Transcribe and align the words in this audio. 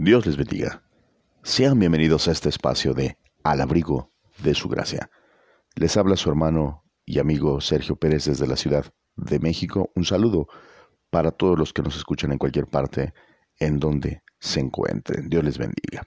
Dios 0.00 0.26
les 0.26 0.36
bendiga. 0.36 0.84
Sean 1.42 1.76
bienvenidos 1.76 2.28
a 2.28 2.30
este 2.30 2.48
espacio 2.48 2.94
de 2.94 3.18
Al 3.42 3.60
abrigo 3.60 4.12
de 4.44 4.54
su 4.54 4.68
gracia. 4.68 5.10
Les 5.74 5.96
habla 5.96 6.14
su 6.14 6.30
hermano 6.30 6.84
y 7.04 7.18
amigo 7.18 7.60
Sergio 7.60 7.96
Pérez 7.96 8.26
desde 8.26 8.46
la 8.46 8.54
Ciudad 8.54 8.86
de 9.16 9.40
México. 9.40 9.90
Un 9.96 10.04
saludo 10.04 10.46
para 11.10 11.32
todos 11.32 11.58
los 11.58 11.72
que 11.72 11.82
nos 11.82 11.96
escuchan 11.96 12.30
en 12.30 12.38
cualquier 12.38 12.68
parte 12.68 13.12
en 13.58 13.80
donde 13.80 14.22
se 14.38 14.60
encuentren. 14.60 15.28
Dios 15.28 15.42
les 15.42 15.58
bendiga. 15.58 16.06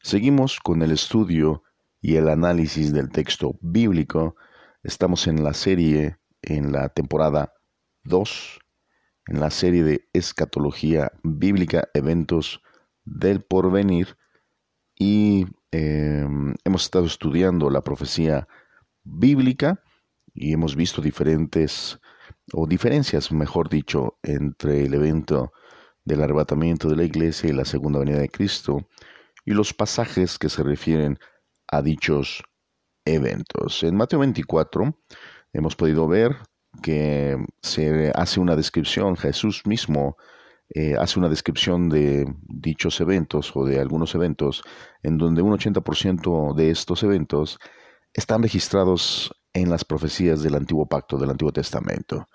Seguimos 0.00 0.58
con 0.58 0.82
el 0.82 0.90
estudio 0.90 1.62
y 2.00 2.16
el 2.16 2.28
análisis 2.28 2.92
del 2.92 3.10
texto 3.10 3.56
bíblico. 3.60 4.34
Estamos 4.82 5.28
en 5.28 5.44
la 5.44 5.54
serie, 5.54 6.16
en 6.42 6.72
la 6.72 6.88
temporada 6.88 7.52
2, 8.02 8.58
en 9.28 9.38
la 9.38 9.50
serie 9.50 9.84
de 9.84 10.08
escatología 10.12 11.12
bíblica, 11.22 11.88
eventos 11.94 12.60
del 13.04 13.42
porvenir 13.42 14.16
y 14.94 15.46
em, 15.70 16.54
hemos 16.64 16.84
estado 16.84 17.06
estudiando 17.06 17.70
la 17.70 17.82
profecía 17.82 18.48
bíblica 19.04 19.82
y 20.34 20.52
hemos 20.52 20.76
visto 20.76 21.02
diferentes 21.02 21.98
o 22.52 22.66
diferencias, 22.66 23.32
mejor 23.32 23.68
dicho, 23.68 24.18
entre 24.22 24.84
el 24.84 24.94
evento 24.94 25.52
del 26.04 26.22
arrebatamiento 26.22 26.88
de 26.88 26.96
la 26.96 27.04
iglesia 27.04 27.50
y 27.50 27.52
la 27.52 27.64
segunda 27.64 27.98
venida 27.98 28.18
de 28.18 28.28
Cristo 28.28 28.88
y 29.44 29.52
los 29.52 29.72
pasajes 29.74 30.38
que 30.38 30.48
se 30.48 30.62
refieren 30.62 31.18
a 31.68 31.82
dichos 31.82 32.42
eventos. 33.04 33.82
En 33.82 33.96
Mateo 33.96 34.20
24 34.20 34.98
hemos 35.52 35.76
podido 35.76 36.06
ver 36.08 36.36
que 36.82 37.36
se 37.60 38.12
hace 38.14 38.40
una 38.40 38.56
descripción, 38.56 39.16
Jesús 39.16 39.62
mismo 39.66 40.16
eh, 40.74 40.96
hace 40.98 41.18
una 41.18 41.28
descripción 41.28 41.88
de 41.88 42.26
dichos 42.44 43.00
eventos 43.00 43.52
o 43.54 43.64
de 43.64 43.78
algunos 43.78 44.14
eventos 44.14 44.62
en 45.02 45.18
donde 45.18 45.42
un 45.42 45.52
80% 45.52 46.54
de 46.54 46.70
estos 46.70 47.02
eventos 47.02 47.58
están 48.14 48.42
registrados 48.42 49.34
en 49.52 49.68
las 49.68 49.84
profecías 49.84 50.42
del 50.42 50.54
Antiguo 50.54 50.86
Pacto, 50.86 51.18
del 51.18 51.30
Antiguo 51.30 51.52
Testamento. 51.52 52.26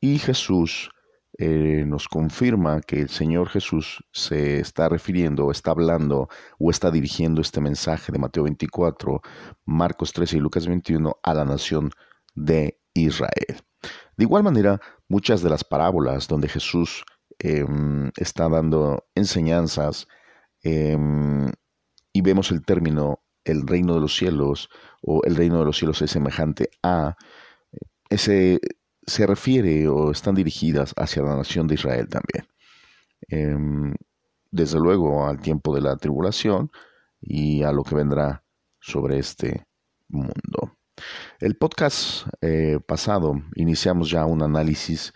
Y 0.00 0.18
Jesús 0.18 0.90
eh, 1.38 1.84
nos 1.86 2.08
confirma 2.08 2.80
que 2.80 3.00
el 3.00 3.10
Señor 3.10 3.48
Jesús 3.48 4.02
se 4.12 4.58
está 4.58 4.88
refiriendo, 4.88 5.52
está 5.52 5.70
hablando 5.70 6.28
o 6.58 6.70
está 6.70 6.90
dirigiendo 6.90 7.40
este 7.40 7.60
mensaje 7.60 8.10
de 8.10 8.18
Mateo 8.18 8.42
24, 8.42 9.20
Marcos 9.64 10.12
13 10.12 10.38
y 10.38 10.40
Lucas 10.40 10.66
21 10.66 11.16
a 11.22 11.34
la 11.34 11.44
nación 11.44 11.92
de 12.34 12.80
Israel. 12.92 13.62
De 14.16 14.24
igual 14.24 14.42
manera, 14.42 14.80
muchas 15.08 15.42
de 15.42 15.50
las 15.50 15.62
parábolas 15.62 16.26
donde 16.26 16.48
Jesús 16.48 17.04
Em, 17.40 18.10
está 18.16 18.48
dando 18.48 19.06
enseñanzas 19.14 20.08
em, 20.62 21.50
y 22.12 22.20
vemos 22.20 22.50
el 22.50 22.64
término 22.64 23.22
el 23.44 23.66
reino 23.66 23.94
de 23.94 24.00
los 24.00 24.16
cielos 24.16 24.68
o 25.02 25.22
el 25.24 25.36
reino 25.36 25.60
de 25.60 25.64
los 25.64 25.78
cielos 25.78 26.02
es 26.02 26.10
semejante 26.10 26.70
a, 26.82 27.16
ese 28.10 28.60
se 29.06 29.26
refiere 29.26 29.88
o 29.88 30.10
están 30.10 30.34
dirigidas 30.34 30.94
hacia 30.96 31.22
la 31.22 31.36
nación 31.36 31.66
de 31.68 31.74
Israel 31.74 32.08
también. 32.08 32.46
Em, 33.28 33.94
desde 34.50 34.78
luego 34.78 35.26
al 35.26 35.40
tiempo 35.40 35.74
de 35.74 35.80
la 35.80 35.96
tribulación 35.96 36.70
y 37.20 37.62
a 37.62 37.72
lo 37.72 37.84
que 37.84 37.94
vendrá 37.94 38.44
sobre 38.80 39.18
este 39.18 39.66
mundo. 40.08 40.76
El 41.38 41.56
podcast 41.56 42.26
eh, 42.40 42.80
pasado 42.86 43.34
iniciamos 43.54 44.10
ya 44.10 44.26
un 44.26 44.42
análisis 44.42 45.12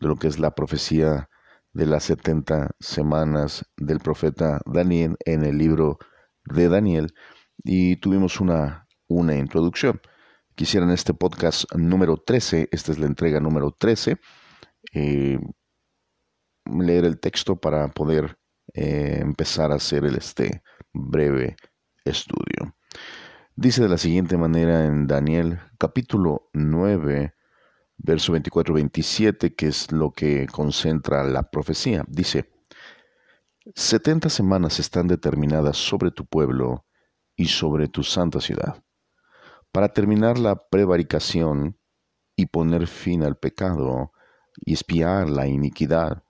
de 0.00 0.08
lo 0.08 0.16
que 0.16 0.28
es 0.28 0.38
la 0.38 0.54
profecía 0.54 1.28
de 1.74 1.86
las 1.86 2.04
70 2.04 2.70
semanas 2.80 3.66
del 3.76 3.98
profeta 3.98 4.60
Daniel 4.64 5.16
en 5.24 5.44
el 5.44 5.58
libro 5.58 5.98
de 6.44 6.68
Daniel 6.68 7.14
y 7.62 7.96
tuvimos 7.96 8.40
una, 8.40 8.86
una 9.08 9.36
introducción. 9.36 10.00
Quisiera 10.54 10.86
en 10.86 10.92
este 10.92 11.14
podcast 11.14 11.64
número 11.74 12.16
13, 12.16 12.68
esta 12.70 12.92
es 12.92 12.98
la 12.98 13.06
entrega 13.06 13.40
número 13.40 13.72
13, 13.72 14.18
eh, 14.94 15.38
leer 16.64 17.04
el 17.04 17.18
texto 17.18 17.56
para 17.56 17.88
poder 17.88 18.38
eh, 18.72 19.18
empezar 19.20 19.72
a 19.72 19.76
hacer 19.76 20.04
el, 20.04 20.16
este 20.16 20.62
breve 20.92 21.56
estudio. 22.04 22.76
Dice 23.56 23.82
de 23.82 23.88
la 23.88 23.98
siguiente 23.98 24.36
manera 24.36 24.84
en 24.84 25.08
Daniel 25.08 25.58
capítulo 25.78 26.50
9, 26.52 27.33
verso 27.96 28.32
24-27, 28.34 29.54
que 29.54 29.68
es 29.68 29.92
lo 29.92 30.12
que 30.12 30.46
concentra 30.46 31.24
la 31.24 31.50
profecía. 31.50 32.04
Dice, 32.08 32.50
setenta 33.74 34.28
semanas 34.28 34.78
están 34.78 35.08
determinadas 35.08 35.76
sobre 35.76 36.10
tu 36.10 36.26
pueblo 36.26 36.84
y 37.36 37.46
sobre 37.46 37.88
tu 37.88 38.02
santa 38.02 38.40
ciudad, 38.40 38.82
para 39.72 39.88
terminar 39.88 40.38
la 40.38 40.56
prevaricación 40.68 41.78
y 42.36 42.46
poner 42.46 42.86
fin 42.86 43.22
al 43.22 43.36
pecado 43.36 44.12
y 44.64 44.74
espiar 44.74 45.28
la 45.28 45.46
iniquidad, 45.46 46.22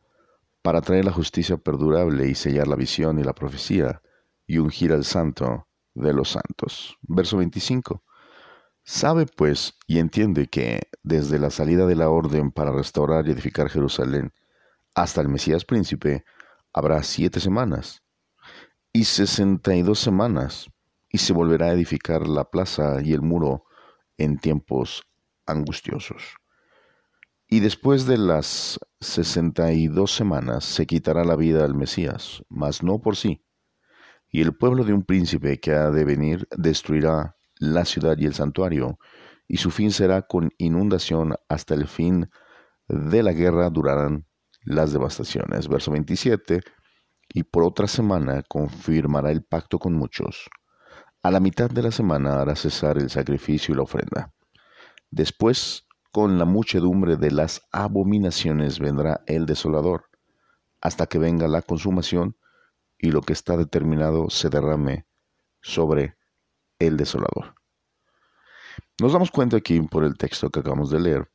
para 0.62 0.80
traer 0.80 1.04
la 1.04 1.12
justicia 1.12 1.58
perdurable 1.58 2.26
y 2.26 2.34
sellar 2.34 2.66
la 2.68 2.76
visión 2.76 3.18
y 3.18 3.22
la 3.22 3.34
profecía, 3.34 4.00
y 4.46 4.58
ungir 4.58 4.92
al 4.92 5.04
santo 5.04 5.68
de 5.94 6.12
los 6.12 6.30
santos. 6.30 6.96
Verso 7.02 7.36
25. 7.38 8.02
Sabe 8.86 9.24
pues 9.24 9.78
y 9.86 9.98
entiende 9.98 10.46
que 10.46 10.90
desde 11.02 11.38
la 11.38 11.48
salida 11.48 11.86
de 11.86 11.96
la 11.96 12.10
orden 12.10 12.50
para 12.50 12.70
restaurar 12.70 13.26
y 13.26 13.30
edificar 13.30 13.70
Jerusalén 13.70 14.32
hasta 14.94 15.22
el 15.22 15.28
Mesías 15.28 15.64
príncipe 15.64 16.24
habrá 16.70 17.02
siete 17.02 17.40
semanas 17.40 18.02
y 18.92 19.04
sesenta 19.04 19.74
y 19.74 19.82
dos 19.82 20.00
semanas 20.00 20.66
y 21.08 21.18
se 21.18 21.32
volverá 21.32 21.66
a 21.66 21.72
edificar 21.72 22.28
la 22.28 22.50
plaza 22.50 23.00
y 23.02 23.14
el 23.14 23.22
muro 23.22 23.64
en 24.18 24.38
tiempos 24.38 25.02
angustiosos. 25.46 26.36
Y 27.48 27.60
después 27.60 28.04
de 28.04 28.18
las 28.18 28.78
sesenta 29.00 29.72
y 29.72 29.88
dos 29.88 30.14
semanas 30.14 30.64
se 30.64 30.86
quitará 30.86 31.24
la 31.24 31.36
vida 31.36 31.64
al 31.64 31.74
Mesías, 31.74 32.42
mas 32.50 32.82
no 32.82 33.00
por 33.00 33.16
sí. 33.16 33.42
Y 34.28 34.42
el 34.42 34.54
pueblo 34.54 34.84
de 34.84 34.92
un 34.92 35.04
príncipe 35.04 35.58
que 35.58 35.72
ha 35.72 35.90
de 35.90 36.04
venir 36.04 36.46
destruirá 36.50 37.36
la 37.72 37.84
ciudad 37.84 38.18
y 38.18 38.26
el 38.26 38.34
santuario, 38.34 38.98
y 39.46 39.58
su 39.58 39.70
fin 39.70 39.90
será 39.90 40.22
con 40.22 40.50
inundación 40.58 41.34
hasta 41.48 41.74
el 41.74 41.86
fin 41.86 42.28
de 42.88 43.22
la 43.22 43.32
guerra 43.32 43.70
durarán 43.70 44.26
las 44.62 44.92
devastaciones. 44.92 45.68
Verso 45.68 45.90
27, 45.92 46.60
y 47.32 47.42
por 47.44 47.64
otra 47.64 47.86
semana 47.86 48.42
confirmará 48.48 49.30
el 49.30 49.44
pacto 49.44 49.78
con 49.78 49.94
muchos. 49.94 50.48
A 51.22 51.30
la 51.30 51.40
mitad 51.40 51.70
de 51.70 51.82
la 51.82 51.90
semana 51.90 52.40
hará 52.40 52.54
cesar 52.54 52.98
el 52.98 53.08
sacrificio 53.10 53.72
y 53.72 53.76
la 53.76 53.84
ofrenda. 53.84 54.34
Después, 55.10 55.86
con 56.12 56.38
la 56.38 56.44
muchedumbre 56.44 57.16
de 57.16 57.30
las 57.30 57.62
abominaciones 57.72 58.78
vendrá 58.78 59.22
el 59.26 59.46
desolador, 59.46 60.10
hasta 60.80 61.06
que 61.06 61.18
venga 61.18 61.48
la 61.48 61.62
consumación 61.62 62.36
y 62.98 63.10
lo 63.10 63.22
que 63.22 63.32
está 63.32 63.56
determinado 63.56 64.30
se 64.30 64.48
derrame 64.48 65.06
sobre 65.60 66.16
el 66.78 66.96
desolador. 66.96 67.54
Nos 69.00 69.12
damos 69.12 69.30
cuenta 69.30 69.56
aquí 69.56 69.80
por 69.80 70.04
el 70.04 70.16
texto 70.16 70.50
que 70.50 70.60
acabamos 70.60 70.90
de 70.90 71.00
leer, 71.00 71.28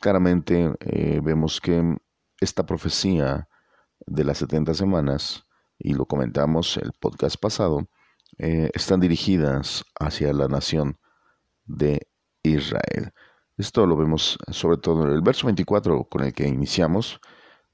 claramente 0.00 0.74
eh, 0.80 1.20
vemos 1.22 1.60
que 1.60 1.96
esta 2.40 2.64
profecía 2.64 3.48
de 4.06 4.24
las 4.24 4.38
70 4.38 4.74
semanas, 4.74 5.44
y 5.78 5.94
lo 5.94 6.06
comentamos 6.06 6.76
el 6.76 6.92
podcast 6.98 7.36
pasado, 7.40 7.88
eh, 8.38 8.70
están 8.74 9.00
dirigidas 9.00 9.84
hacia 9.98 10.32
la 10.32 10.48
nación 10.48 10.98
de 11.64 12.08
Israel. 12.42 13.12
Esto 13.56 13.86
lo 13.86 13.96
vemos 13.96 14.38
sobre 14.52 14.78
todo 14.78 15.04
en 15.04 15.12
el 15.12 15.22
verso 15.22 15.46
24 15.46 16.04
con 16.04 16.24
el 16.24 16.32
que 16.32 16.46
iniciamos. 16.46 17.20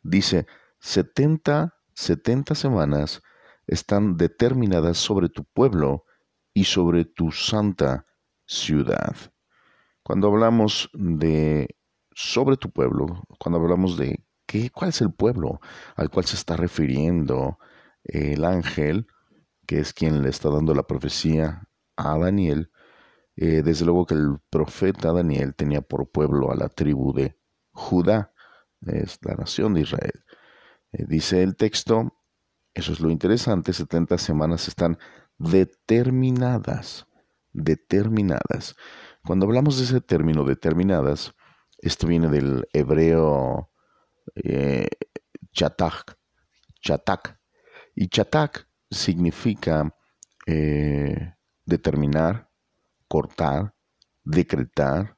Dice, 0.03 0.47
70, 0.81 1.75
70 1.95 2.55
semanas 2.55 3.23
están 3.67 4.17
determinadas 4.17 4.99
sobre 4.99 5.29
tu 5.29 5.45
pueblo 5.45 6.05
y 6.55 6.65
sobre 6.65 7.05
tu 7.05 7.33
santa 7.33 8.07
ciudad. 8.47 9.17
Cuando 10.03 10.29
hablamos 10.29 10.89
de 10.93 11.77
sobre 12.13 12.57
tu 12.57 12.71
pueblo, 12.71 13.25
cuando 13.39 13.59
hablamos 13.59 13.97
de 13.99 14.25
qué, 14.47 14.71
cuál 14.71 14.91
es 14.91 15.01
el 15.01 15.13
pueblo 15.13 15.61
al 15.97 16.11
cual 16.11 16.25
se 16.25 16.37
está 16.37 16.57
refiriendo 16.57 17.59
el 18.05 18.45
ángel, 18.45 19.07
que 19.67 19.81
es 19.81 19.93
quien 19.93 20.23
le 20.23 20.29
está 20.29 20.51
dando 20.51 20.75
la 20.75 20.87
profecía 20.87 21.69
a 21.97 22.19
Daniel, 22.19 22.71
eh, 23.37 23.63
desde 23.63 23.85
luego 23.85 24.07
que 24.07 24.15
el 24.15 24.39
profeta 24.51 25.13
Daniel 25.13 25.55
tenía 25.55 25.81
por 25.81 26.11
pueblo 26.11 26.53
a 26.53 26.57
la 26.57 26.69
tribu 26.69 27.13
de 27.13 27.37
Judá, 27.73 28.33
es 28.87 29.19
la 29.23 29.35
nación 29.35 29.75
de 29.75 29.81
Israel. 29.81 30.25
Eh, 30.93 31.05
dice 31.09 31.43
el 31.43 31.57
texto, 31.57 32.13
eso 32.75 32.93
es 32.93 33.01
lo 33.01 33.11
interesante, 33.11 33.73
70 33.73 34.19
semanas 34.19 34.69
están 34.69 34.99
determinadas, 35.39 37.07
determinadas. 37.53 38.77
Cuando 39.25 39.47
hablamos 39.47 39.79
de 39.79 39.85
ese 39.85 40.01
término 40.01 40.45
determinadas, 40.45 41.35
esto 41.79 42.07
viene 42.07 42.29
del 42.29 42.67
hebreo 42.73 43.71
eh, 44.35 44.89
chatak, 45.53 46.19
chatak, 46.81 47.39
Y 47.95 48.09
chatak 48.09 48.69
significa 48.91 49.95
eh, 50.47 51.35
determinar, 51.65 52.51
cortar, 53.09 53.75
decretar 54.25 55.17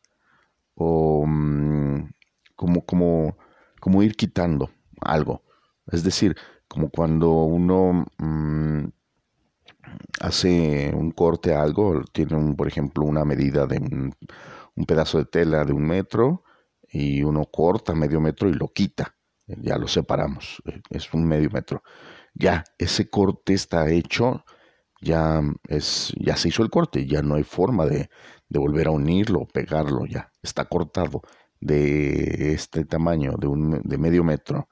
o 0.74 1.24
mm, 1.26 2.10
como, 2.54 2.84
como, 2.84 3.38
como 3.80 4.02
ir 4.02 4.16
quitando 4.16 4.70
algo. 5.00 5.42
Es 5.86 6.02
decir, 6.04 6.36
como 6.68 6.90
cuando 6.90 7.30
uno 7.30 8.06
mm, 8.18 8.86
hace 10.20 10.92
un 10.94 11.10
corte 11.10 11.54
a 11.54 11.62
algo, 11.62 12.02
tiene 12.12 12.36
un, 12.36 12.56
por 12.56 12.68
ejemplo 12.68 13.04
una 13.04 13.24
medida 13.24 13.66
de 13.66 13.78
un, 13.78 14.14
pedazo 14.86 15.18
de 15.18 15.24
tela 15.26 15.64
de 15.64 15.72
un 15.72 15.86
metro 15.86 16.44
y 16.88 17.22
uno 17.22 17.46
corta 17.46 17.94
medio 17.94 18.20
metro 18.20 18.48
y 18.48 18.54
lo 18.54 18.68
quita, 18.68 19.16
ya 19.46 19.78
lo 19.78 19.88
separamos, 19.88 20.62
es 20.90 21.12
un 21.14 21.26
medio 21.26 21.50
metro. 21.50 21.82
Ya 22.34 22.64
ese 22.78 23.08
corte 23.08 23.54
está 23.54 23.88
hecho, 23.90 24.44
ya 25.00 25.40
es, 25.68 26.12
ya 26.18 26.36
se 26.36 26.48
hizo 26.48 26.62
el 26.62 26.70
corte, 26.70 27.06
ya 27.06 27.22
no 27.22 27.36
hay 27.36 27.44
forma 27.44 27.86
de, 27.86 28.10
de 28.48 28.58
volver 28.58 28.88
a 28.88 28.90
unirlo, 28.90 29.46
pegarlo, 29.46 30.06
ya 30.06 30.30
está 30.42 30.66
cortado 30.66 31.22
de 31.60 32.52
este 32.52 32.84
tamaño, 32.84 33.36
de, 33.38 33.46
un, 33.46 33.80
de 33.82 33.98
medio 33.98 34.24
metro. 34.24 34.68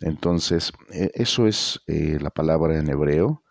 Entonces, 0.00 0.72
e, 0.92 1.10
eso 1.14 1.46
es 1.46 1.80
eh, 1.86 2.18
la 2.20 2.30
palabra 2.30 2.78
en 2.78 2.90
hebreo, 2.90 3.42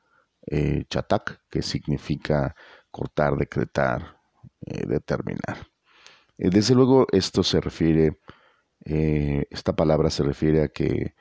eh, 0.48 0.86
chatak, 0.90 1.42
que 1.50 1.62
significa 1.62 2.56
cortar, 2.92 3.36
decretar, 3.38 4.22
eh, 4.66 4.86
determinar. 4.88 5.68
desde 6.38 6.76
luego, 6.76 7.08
esto 7.12 7.44
se 7.44 7.62
refiere, 7.62 8.20
esta 8.86 9.76
palabra 9.76 10.10
se 10.10 10.24
refiere 10.24 10.64
a 10.64 10.68
que 10.68 11.16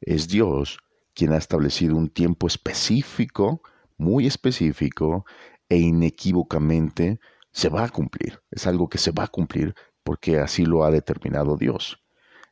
es 0.00 0.28
Dios 0.28 0.78
quien 1.14 1.32
ha 1.32 1.38
establecido 1.38 1.96
un 1.96 2.10
tiempo 2.10 2.46
específico, 2.46 3.62
muy 3.96 4.26
específico 4.26 5.24
e 5.68 5.78
inequívocamente 5.78 7.20
se 7.52 7.70
va 7.70 7.84
a 7.84 7.88
cumplir. 7.88 8.42
Es 8.50 8.66
algo 8.66 8.88
que 8.88 8.98
se 8.98 9.12
va 9.12 9.24
a 9.24 9.28
cumplir 9.28 9.74
porque 10.04 10.38
así 10.38 10.66
lo 10.66 10.84
ha 10.84 10.90
determinado 10.90 11.56
Dios. 11.56 12.04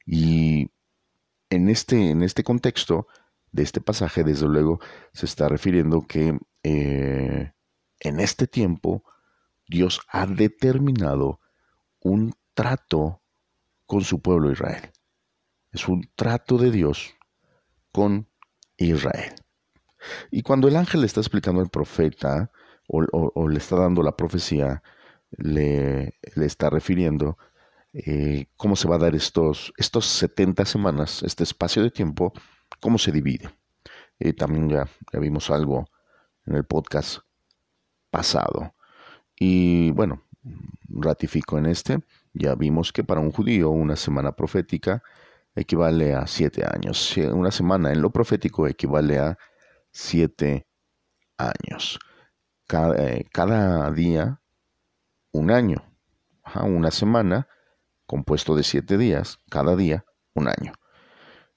Y 0.06 0.70
en 1.50 1.68
este, 1.68 2.10
en 2.10 2.22
este 2.22 2.42
contexto 2.42 3.06
de 3.54 3.62
este 3.62 3.80
pasaje, 3.80 4.24
desde 4.24 4.48
luego, 4.48 4.80
se 5.12 5.26
está 5.26 5.48
refiriendo 5.48 6.02
que 6.02 6.36
eh, 6.64 7.52
en 8.00 8.20
este 8.20 8.48
tiempo 8.48 9.04
Dios 9.68 10.00
ha 10.08 10.26
determinado 10.26 11.38
un 12.00 12.34
trato 12.52 13.22
con 13.86 14.02
su 14.02 14.20
pueblo 14.20 14.50
Israel. 14.50 14.90
Es 15.70 15.88
un 15.88 16.10
trato 16.16 16.58
de 16.58 16.72
Dios 16.72 17.14
con 17.92 18.28
Israel. 18.76 19.34
Y 20.32 20.42
cuando 20.42 20.66
el 20.66 20.76
ángel 20.76 21.02
le 21.02 21.06
está 21.06 21.20
explicando 21.20 21.60
al 21.60 21.70
profeta 21.70 22.50
o 22.88 23.48
le 23.48 23.58
está 23.58 23.76
dando 23.76 24.02
la 24.02 24.16
profecía, 24.16 24.82
le, 25.30 26.18
le 26.34 26.44
está 26.44 26.70
refiriendo 26.70 27.38
eh, 27.92 28.46
cómo 28.56 28.74
se 28.74 28.88
va 28.88 28.96
a 28.96 28.98
dar 28.98 29.14
estos, 29.14 29.72
estos 29.76 30.06
70 30.06 30.64
semanas, 30.64 31.22
este 31.22 31.44
espacio 31.44 31.82
de 31.82 31.92
tiempo, 31.92 32.32
cómo 32.80 32.98
se 32.98 33.12
divide. 33.12 33.50
Eh, 34.18 34.32
también 34.32 34.68
ya, 34.68 34.88
vimos 35.18 35.50
algo 35.50 35.86
en 36.46 36.54
el 36.56 36.64
podcast 36.64 37.18
pasado. 38.10 38.74
Y 39.36 39.90
bueno, 39.92 40.22
ratifico 40.88 41.58
en 41.58 41.66
este, 41.66 41.98
ya 42.32 42.54
vimos 42.54 42.92
que 42.92 43.04
para 43.04 43.20
un 43.20 43.32
judío 43.32 43.70
una 43.70 43.96
semana 43.96 44.32
profética 44.32 45.02
equivale 45.54 46.14
a 46.14 46.26
siete 46.26 46.64
años. 46.64 47.16
Una 47.16 47.50
semana 47.50 47.92
en 47.92 48.02
lo 48.02 48.10
profético 48.10 48.66
equivale 48.66 49.18
a 49.18 49.38
siete 49.90 50.66
años. 51.38 51.98
Eh, 52.98 53.24
cada 53.32 53.90
día 53.90 54.40
un 55.32 55.50
año, 55.50 55.84
una 56.62 56.90
semana 56.90 57.48
compuesto 58.06 58.54
de 58.54 58.62
siete 58.62 58.96
días, 58.96 59.40
cada 59.50 59.76
día 59.76 60.04
un 60.34 60.48
año. 60.48 60.72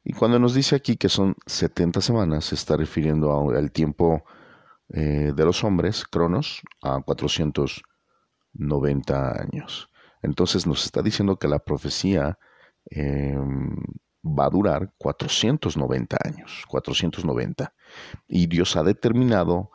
Y 0.10 0.14
cuando 0.14 0.40
nos 0.40 0.54
dice 0.54 0.78
aquí 0.78 0.96
que 0.96 1.10
son 1.10 1.36
70 1.48 2.00
semanas, 2.00 2.46
se 2.46 2.56
está 2.56 2.78
refiriendo 2.78 3.50
al 3.50 3.74
tiempo 3.74 4.24
eh, 4.88 5.34
de 5.36 5.44
los 5.44 5.66
hombres, 5.66 6.06
Cronos, 6.06 6.62
a 6.82 7.02
490 7.02 9.42
años. 9.42 9.90
Entonces 10.22 10.66
nos 10.66 10.86
está 10.86 11.02
diciendo 11.02 11.36
que 11.36 11.50
la 11.50 11.60
profecía 11.60 12.40
em, 12.90 13.76
va 14.24 14.46
a 14.46 14.50
durar 14.50 14.94
490 14.98 16.18
años, 16.24 16.64
490. 16.70 17.74
Y 18.30 18.48
Dios 18.48 18.78
ha 18.78 18.84
determinado 18.84 19.72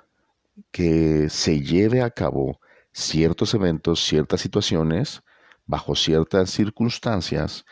que 0.71 1.29
se 1.29 1.61
lleve 1.61 2.01
a 2.01 2.09
cabo 2.09 2.59
ciertos 2.91 3.53
eventos, 3.53 4.03
ciertas 4.03 4.41
situaciones, 4.41 5.23
bajo 5.67 5.95
ciertas 5.95 6.49
circunstancias, 6.49 7.67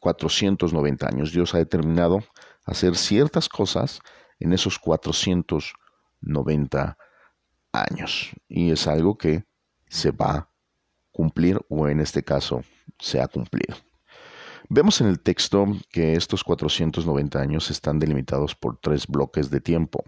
490 0.00 1.04
eh, 1.04 1.08
años. 1.12 1.32
Dios 1.32 1.54
ha 1.54 1.58
determinado 1.58 2.24
hacer 2.64 2.96
ciertas 2.96 3.48
cosas 3.48 4.00
en 4.38 4.52
esos 4.52 4.78
490 4.78 6.98
años. 7.72 8.30
Y 8.48 8.70
es 8.70 8.86
algo 8.86 9.18
que 9.18 9.44
se 9.88 10.10
va 10.10 10.34
a 10.34 10.50
cumplir 11.10 11.58
o 11.68 11.88
en 11.88 12.00
este 12.00 12.22
caso 12.22 12.62
se 12.98 13.20
ha 13.20 13.28
cumplido. 13.28 13.76
Vemos 14.70 15.00
en 15.00 15.06
el 15.06 15.20
texto 15.20 15.66
que 15.90 16.14
estos 16.14 16.44
490 16.44 17.40
años 17.40 17.70
están 17.70 17.98
delimitados 17.98 18.54
por 18.54 18.78
tres 18.78 19.06
bloques 19.06 19.50
de 19.50 19.62
tiempo. 19.62 20.04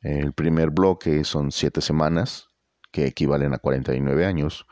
El 0.00 0.32
primer 0.32 0.70
bloque 0.70 1.24
son 1.24 1.50
siete 1.50 1.80
semanas, 1.80 2.48
que 2.92 3.06
equivalen 3.06 3.54
a 3.54 3.58
49 3.58 4.24
años. 4.24 4.66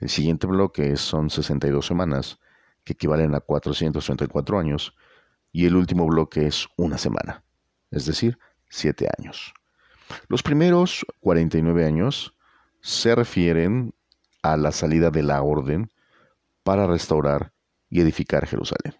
El 0.00 0.08
siguiente 0.08 0.46
bloque 0.46 0.96
son 0.96 1.28
62 1.28 1.86
semanas, 1.86 2.38
que 2.84 2.94
equivalen 2.94 3.34
a 3.34 3.40
434 3.40 4.58
años. 4.58 4.94
Y 5.52 5.66
el 5.66 5.76
último 5.76 6.06
bloque 6.06 6.46
es 6.46 6.66
una 6.76 6.98
semana, 6.98 7.44
es 7.90 8.06
decir, 8.06 8.38
7 8.70 9.08
años. 9.18 9.52
Los 10.28 10.42
primeros 10.42 11.04
49 11.20 11.84
años 11.84 12.34
se 12.80 13.14
refieren 13.14 13.94
a 14.42 14.56
la 14.56 14.72
salida 14.72 15.10
de 15.10 15.22
la 15.22 15.42
orden 15.42 15.90
para 16.62 16.86
restaurar 16.86 17.52
y 17.88 18.00
edificar 18.00 18.46
Jerusalén. 18.46 18.94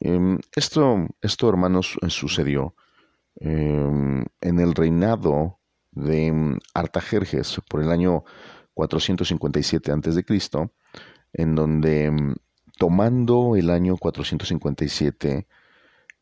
Em, 0.00 0.38
esto, 0.56 1.48
hermanos, 1.48 1.96
sucedió 2.08 2.74
em, 3.36 4.24
en 4.40 4.60
el 4.60 4.74
reinado 4.74 5.58
de 5.92 6.32
mm, 6.32 6.58
Artajerjes 6.74 7.60
por 7.68 7.82
el 7.82 7.90
año 7.90 8.24
457 8.74 9.92
a.C., 9.92 10.24
en 11.32 11.54
donde 11.54 12.34
tomando 12.76 13.56
el 13.56 13.70
año 13.70 13.96
457 13.96 15.46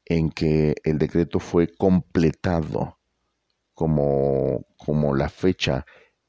en 0.04 0.30
que 0.30 0.74
el 0.84 0.98
decreto 0.98 1.38
fue 1.40 1.68
completado 1.68 2.98
como, 3.74 4.66
como 4.76 5.14
la 5.14 5.28
fecha 5.28 5.86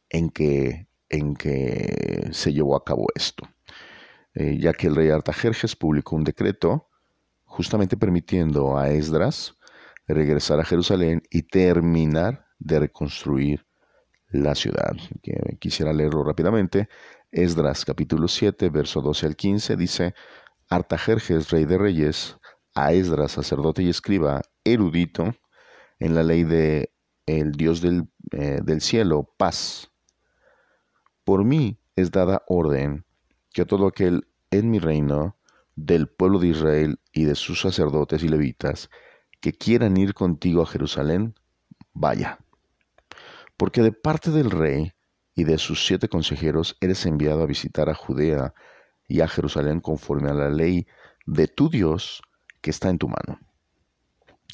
en 0.09 0.29
que, 0.29 0.87
en 1.09 1.35
que 1.35 2.29
se 2.31 2.53
llevó 2.53 2.75
a 2.75 2.85
cabo 2.85 3.07
esto, 3.15 3.47
eh, 4.35 4.57
ya 4.59 4.73
que 4.73 4.87
el 4.87 4.95
rey 4.95 5.09
Artajerjes 5.09 5.75
publicó 5.75 6.15
un 6.15 6.23
decreto 6.23 6.87
justamente 7.45 7.97
permitiendo 7.97 8.77
a 8.77 8.89
Esdras 8.89 9.55
regresar 10.07 10.59
a 10.59 10.65
Jerusalén 10.65 11.23
y 11.29 11.43
terminar 11.43 12.47
de 12.59 12.79
reconstruir 12.79 13.65
la 14.29 14.55
ciudad. 14.55 14.95
Quisiera 15.59 15.93
leerlo 15.93 16.23
rápidamente. 16.23 16.89
Esdras 17.33 17.83
capítulo 17.83 18.27
7, 18.27 18.69
verso 18.69 19.01
12 19.01 19.25
al 19.25 19.35
15 19.35 19.75
dice, 19.75 20.13
Artajerjes, 20.69 21.49
rey 21.49 21.65
de 21.65 21.77
reyes, 21.77 22.37
a 22.75 22.93
Esdras, 22.93 23.33
sacerdote 23.33 23.83
y 23.83 23.89
escriba, 23.89 24.41
erudito, 24.63 25.33
en 25.99 26.15
la 26.15 26.23
ley 26.23 26.43
de 26.43 26.93
el 27.25 27.53
Dios 27.53 27.81
del, 27.81 28.07
eh, 28.31 28.59
del 28.63 28.81
cielo, 28.81 29.33
paz. 29.37 29.91
Por 31.23 31.43
mí 31.43 31.79
es 31.95 32.11
dada 32.11 32.43
orden 32.47 33.05
que 33.51 33.65
todo 33.65 33.87
aquel 33.87 34.27
en 34.51 34.69
mi 34.69 34.79
reino, 34.79 35.37
del 35.75 36.07
pueblo 36.07 36.37
de 36.37 36.49
Israel 36.49 36.99
y 37.11 37.25
de 37.25 37.33
sus 37.33 37.61
sacerdotes 37.61 38.23
y 38.23 38.29
levitas, 38.29 38.89
que 39.41 39.53
quieran 39.53 39.97
ir 39.97 40.13
contigo 40.13 40.61
a 40.61 40.67
Jerusalén, 40.67 41.33
vaya 41.93 42.39
porque 43.57 43.81
de 43.81 43.91
parte 43.91 44.31
del 44.31 44.51
rey 44.51 44.91
y 45.35 45.43
de 45.43 45.57
sus 45.57 45.85
siete 45.85 46.09
consejeros 46.09 46.77
eres 46.81 47.05
enviado 47.05 47.41
a 47.43 47.47
visitar 47.47 47.89
a 47.89 47.95
Judea 47.95 48.53
y 49.07 49.21
a 49.21 49.27
Jerusalén 49.27 49.79
conforme 49.79 50.29
a 50.29 50.33
la 50.33 50.49
ley 50.49 50.87
de 51.25 51.47
tu 51.47 51.69
Dios 51.69 52.21
que 52.61 52.69
está 52.69 52.89
en 52.89 52.97
tu 52.97 53.07
mano, 53.07 53.39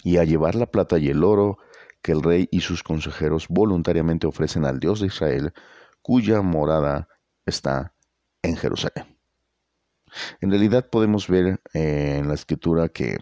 y 0.03 0.17
a 0.17 0.24
llevar 0.24 0.55
la 0.55 0.65
plata 0.65 0.98
y 0.98 1.09
el 1.09 1.24
oro 1.24 1.57
que 2.01 2.12
el 2.12 2.24
rey 2.24 2.48
y 2.51 2.62
sus 2.62 2.81
consejeros 2.81 3.48
voluntariamente 3.50 4.25
ofrecen 4.25 4.65
al 4.65 4.79
Dios 4.79 5.01
de 5.01 5.07
Israel, 5.07 5.53
cuya 6.01 6.41
morada 6.41 7.07
está 7.45 7.93
en 8.41 8.55
Jerusalén. 8.55 9.17
En 10.41 10.50
realidad 10.50 10.89
podemos 10.89 11.27
ver 11.27 11.62
eh, 11.74 12.17
en 12.19 12.27
la 12.27 12.33
escritura 12.33 12.89
que, 12.89 13.17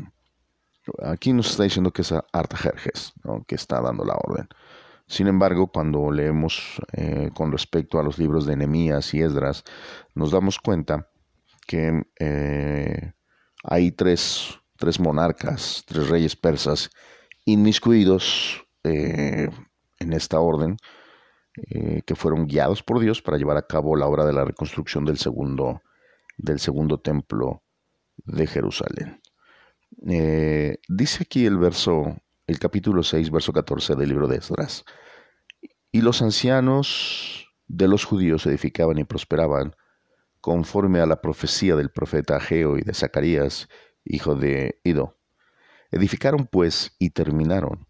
aquí 1.03 1.33
nos 1.33 1.49
está 1.49 1.63
diciendo 1.63 1.91
que 1.91 2.03
es 2.03 2.13
Artajerjes, 2.31 3.13
que 3.45 3.55
está 3.55 3.81
dando 3.81 4.05
la 4.05 4.15
orden. 4.15 4.47
Sin 5.07 5.27
embargo, 5.27 5.67
cuando 5.67 6.11
leemos 6.11 6.81
eh, 6.91 7.29
con 7.33 7.51
respecto 7.51 7.97
a 7.97 8.03
los 8.03 8.19
libros 8.19 8.45
de 8.45 8.57
Nehemías 8.57 9.13
y 9.13 9.21
Esdras, 9.21 9.63
nos 10.13 10.31
damos 10.31 10.59
cuenta 10.59 11.09
que 11.65 12.03
eh, 12.19 13.13
hay 13.63 13.91
tres, 13.91 14.59
tres, 14.75 14.99
monarcas, 14.99 15.83
tres 15.87 16.09
reyes 16.09 16.35
persas 16.35 16.89
inmiscuidos 17.45 18.65
eh, 18.83 19.49
en 19.99 20.13
esta 20.13 20.39
orden, 20.39 20.77
que 22.05 22.13
fueron 22.13 22.45
guiados 22.45 22.83
por 22.83 22.99
Dios 22.99 23.23
para 23.23 23.39
llevar 23.39 23.57
a 23.57 23.65
cabo 23.65 23.95
la 23.95 24.05
obra 24.05 24.25
de 24.25 24.33
la 24.33 24.45
reconstrucción 24.45 25.05
del 25.05 25.17
segundo, 25.17 25.81
del 26.37 26.59
segundo 26.59 26.99
templo 26.99 27.63
de 28.17 28.45
Jerusalén. 28.45 29.19
dice 30.87 31.23
aquí 31.23 31.47
el 31.47 31.57
verso 31.57 32.15
el 32.47 32.59
capítulo 32.59 33.03
6, 33.03 33.29
verso 33.29 33.51
14 33.51 33.95
del 33.95 34.09
libro 34.09 34.27
de 34.27 34.37
Esdras. 34.37 34.85
Y 35.91 36.01
los 36.01 36.21
ancianos 36.21 37.49
de 37.67 37.89
los 37.89 38.05
judíos 38.05 38.45
edificaban 38.45 38.97
y 38.97 39.03
prosperaban 39.03 39.75
conforme 40.39 41.01
a 41.01 41.05
la 41.05 41.21
profecía 41.21 41.75
del 41.75 41.89
profeta 41.89 42.37
Ageo 42.37 42.77
y 42.77 42.81
de 42.81 42.93
Zacarías, 42.93 43.67
hijo 44.05 44.35
de 44.35 44.79
Ido. 44.85 45.17
Edificaron 45.91 46.47
pues 46.47 46.95
y 46.99 47.09
terminaron, 47.09 47.85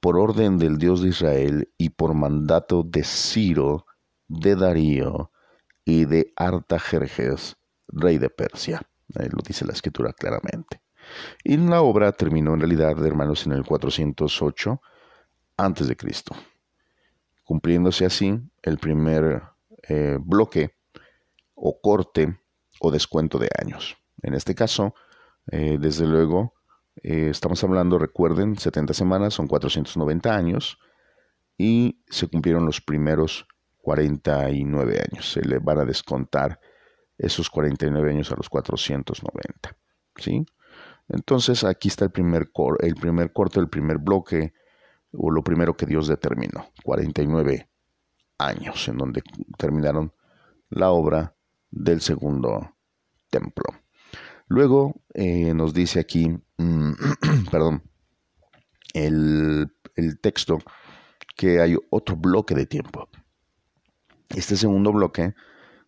por 0.00 0.18
orden 0.18 0.58
del 0.58 0.76
Dios 0.76 1.02
de 1.02 1.08
Israel 1.08 1.72
y 1.78 1.90
por 1.90 2.12
mandato 2.14 2.82
de 2.82 3.04
Ciro, 3.04 3.86
de 4.28 4.54
Darío 4.54 5.32
y 5.84 6.04
de 6.04 6.32
Artajerjes, 6.36 7.56
rey 7.88 8.18
de 8.18 8.28
Persia. 8.28 8.82
Ahí 9.14 9.28
lo 9.30 9.42
dice 9.46 9.64
la 9.64 9.72
escritura 9.72 10.12
claramente. 10.12 10.82
Y 11.44 11.56
la 11.56 11.82
obra 11.82 12.12
terminó 12.12 12.54
en 12.54 12.60
realidad, 12.60 13.04
hermanos, 13.04 13.46
en 13.46 13.52
el 13.52 13.64
408 13.64 14.80
antes 15.56 15.88
de 15.88 15.96
Cristo, 15.96 16.34
cumpliéndose 17.44 18.04
así 18.04 18.38
el 18.62 18.78
primer 18.78 19.42
eh, 19.88 20.18
bloque 20.20 20.74
o 21.54 21.80
corte 21.80 22.38
o 22.80 22.90
descuento 22.90 23.38
de 23.38 23.48
años. 23.60 23.96
En 24.22 24.34
este 24.34 24.54
caso, 24.54 24.94
eh, 25.50 25.78
desde 25.80 26.06
luego, 26.06 26.54
eh, 27.02 27.28
estamos 27.30 27.62
hablando, 27.62 27.98
recuerden, 27.98 28.56
70 28.56 28.94
semanas 28.94 29.34
son 29.34 29.46
490 29.46 30.34
años 30.34 30.78
y 31.58 32.02
se 32.08 32.28
cumplieron 32.28 32.66
los 32.66 32.80
primeros 32.80 33.46
49 33.78 35.00
años. 35.10 35.32
Se 35.32 35.42
le 35.42 35.58
van 35.58 35.78
a 35.78 35.84
descontar 35.84 36.60
esos 37.18 37.48
49 37.48 38.10
años 38.10 38.30
a 38.32 38.36
los 38.36 38.48
490. 38.48 39.76
¿Sí? 40.16 40.44
Entonces 41.08 41.64
aquí 41.64 41.88
está 41.88 42.04
el 42.04 42.10
primer, 42.10 42.50
el 42.80 42.94
primer 42.94 43.32
corte, 43.32 43.60
el 43.60 43.68
primer 43.68 43.98
bloque, 43.98 44.54
o 45.12 45.30
lo 45.30 45.42
primero 45.42 45.76
que 45.76 45.86
Dios 45.86 46.08
determinó, 46.08 46.70
49 46.84 47.68
años, 48.38 48.88
en 48.88 48.98
donde 48.98 49.22
terminaron 49.56 50.12
la 50.68 50.90
obra 50.90 51.34
del 51.70 52.00
segundo 52.00 52.76
templo. 53.30 53.64
Luego 54.48 55.02
eh, 55.14 55.54
nos 55.54 55.74
dice 55.74 56.00
aquí, 56.00 56.28
mm, 56.58 56.92
perdón, 57.50 57.82
el, 58.92 59.72
el 59.94 60.20
texto 60.20 60.58
que 61.36 61.60
hay 61.60 61.76
otro 61.90 62.16
bloque 62.16 62.54
de 62.54 62.66
tiempo. 62.66 63.08
Este 64.30 64.56
segundo 64.56 64.92
bloque 64.92 65.34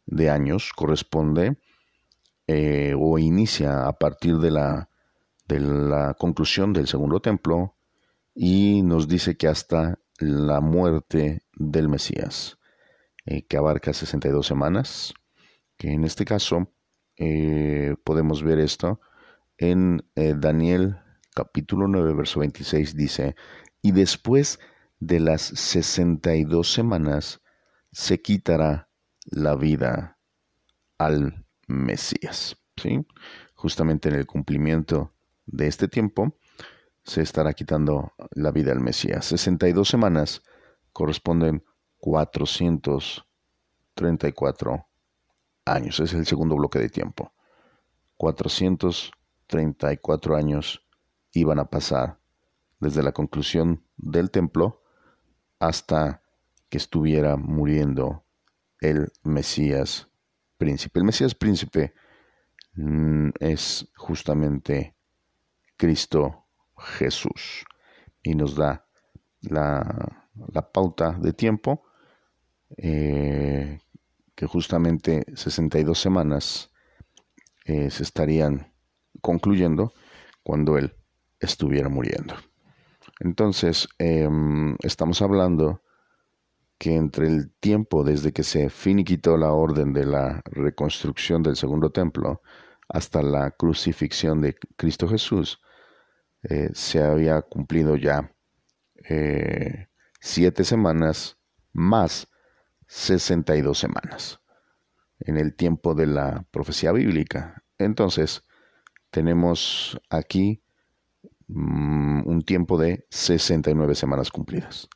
de 0.07 0.31
años 0.31 0.73
corresponde 0.75 1.59
eh, 2.47 2.95
o 2.97 3.19
inicia 3.19 3.87
a 3.87 3.93
partir 3.93 4.37
de 4.39 4.51
la 4.51 4.88
de 5.49 5.61
la 5.61 6.15
conclusión 6.15 6.73
del 6.73 6.87
segundo 6.87 7.21
templo 7.21 7.75
y 8.35 8.83
nos 8.83 9.09
dice 9.09 9.37
que 9.37 9.49
hasta 9.49 9.99
la 10.19 10.61
muerte 10.61 11.43
del 11.55 11.89
Mesías, 11.89 12.59
eh, 13.25 13.47
que 13.47 13.57
abarca 13.57 13.93
62 13.93 14.47
semanas, 14.47 15.15
que 15.77 15.93
en 15.93 16.05
este 16.05 16.25
caso 16.25 16.73
eh, 17.17 17.97
podemos 18.05 18.43
ver 18.43 18.59
esto 18.59 19.01
en 19.57 20.05
eh, 20.15 20.35
Daniel 20.37 20.99
capítulo 21.35 21.89
9, 21.89 22.15
verso 22.15 22.41
26, 22.41 22.95
dice, 22.95 23.35
y 23.81 23.93
después 23.93 24.61
de 25.01 25.21
las 25.21 25.43
62 25.43 26.73
semanas 26.73 27.41
se 27.93 28.21
quitará 28.21 28.89
la 29.25 29.55
vida 29.55 30.19
al 30.99 31.47
Mesías. 31.67 32.57
¿sí? 32.77 33.07
Justamente 33.55 34.09
en 34.09 34.17
el 34.17 34.27
cumplimiento 34.27 35.13
de 35.51 35.67
este 35.67 35.89
tiempo 35.89 36.37
se 37.05 37.23
estará 37.23 37.55
quitando 37.55 38.13
la 38.33 38.51
vida 38.53 38.73
al 38.73 38.81
Mesías. 38.81 39.25
62 39.27 39.89
semanas 39.89 40.43
corresponden 40.93 41.65
434 41.99 44.87
años. 45.65 46.01
Es 46.01 46.13
el 46.13 46.27
segundo 46.27 46.57
bloque 46.57 46.79
de 46.79 46.91
tiempo. 46.91 47.33
434 48.17 50.37
años 50.37 50.85
iban 51.33 51.59
a 51.59 51.71
pasar 51.71 52.19
desde 52.81 53.03
la 53.03 53.13
conclusión 53.13 53.83
del 53.97 54.31
templo 54.31 54.83
hasta 55.59 56.23
que 56.69 56.77
estuviera 56.79 57.37
muriendo 57.37 58.25
el 58.81 59.11
Mesías 59.23 60.09
príncipe. 60.59 60.99
El 60.99 61.07
Mesías 61.07 61.35
príncipe 61.35 61.95
mm, 62.75 63.31
es 63.41 63.89
justamente 63.97 64.98
Cristo 65.79 66.45
Jesús. 66.77 67.65
Y 68.23 68.35
nos 68.35 68.55
da 68.57 68.85
la, 69.41 70.21
pauta 70.73 71.13
de 71.13 71.33
tiempo 71.33 71.85
eh, 72.77 73.79
que 74.35 74.47
justamente 74.47 75.25
62 75.35 75.99
semanas 75.99 76.71
eh, 77.65 77.91
se 77.91 78.03
estarían 78.03 78.73
concluyendo 79.23 79.95
cuando 80.43 80.77
Él 80.77 80.95
estuviera 81.41 81.89
muriendo. 81.89 82.35
Entonces, 83.21 83.89
em, 83.99 84.77
estamos 84.83 85.23
hablando 85.23 85.83
que 86.79 86.95
entre 86.95 87.27
el 87.27 87.51
tiempo 87.59 88.05
desde 88.05 88.33
que 88.33 88.45
se 88.45 88.71
finiquitó 88.71 89.37
la 89.37 89.53
orden 89.53 89.93
de 89.93 90.05
la 90.05 90.41
reconstrucción 90.45 91.43
del 91.43 91.57
segundo 91.57 91.91
templo 91.91 92.41
hasta 92.89 93.23
la 93.23 93.51
crucifixión 93.51 94.41
de 94.41 94.57
Cristo 94.77 95.09
Jesús, 95.09 95.61
eh, 96.43 96.71
se 96.73 97.03
había 97.03 97.43
cumplido 97.43 97.97
ya 97.97 98.33
eh, 99.09 99.89
siete 100.21 100.65
semanas 100.65 101.39
más 101.73 102.29
62 102.87 103.79
semanas 103.79 104.41
en 105.21 105.37
el 105.37 105.55
tiempo 105.55 105.95
de 105.95 106.07
la 106.07 106.47
profecía 106.51 106.93
bíblica. 106.93 107.65
Entonces, 107.79 108.45
tenemos 109.11 110.01
aquí 110.11 110.63
mm, 111.49 112.27
un 112.27 112.43
tiempo 112.43 112.79
de 112.79 113.07
69 113.11 113.95
semanas 113.95 114.31
cumplidas. 114.31 114.89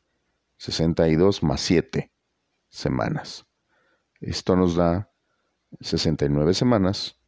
62 0.59 1.43
más 1.43 1.61
7 1.61 2.13
semanas. 2.69 3.47
Esto 4.21 4.55
nos 4.55 4.77
da 4.77 5.11
69 5.81 6.55
semanas, 6.55 7.19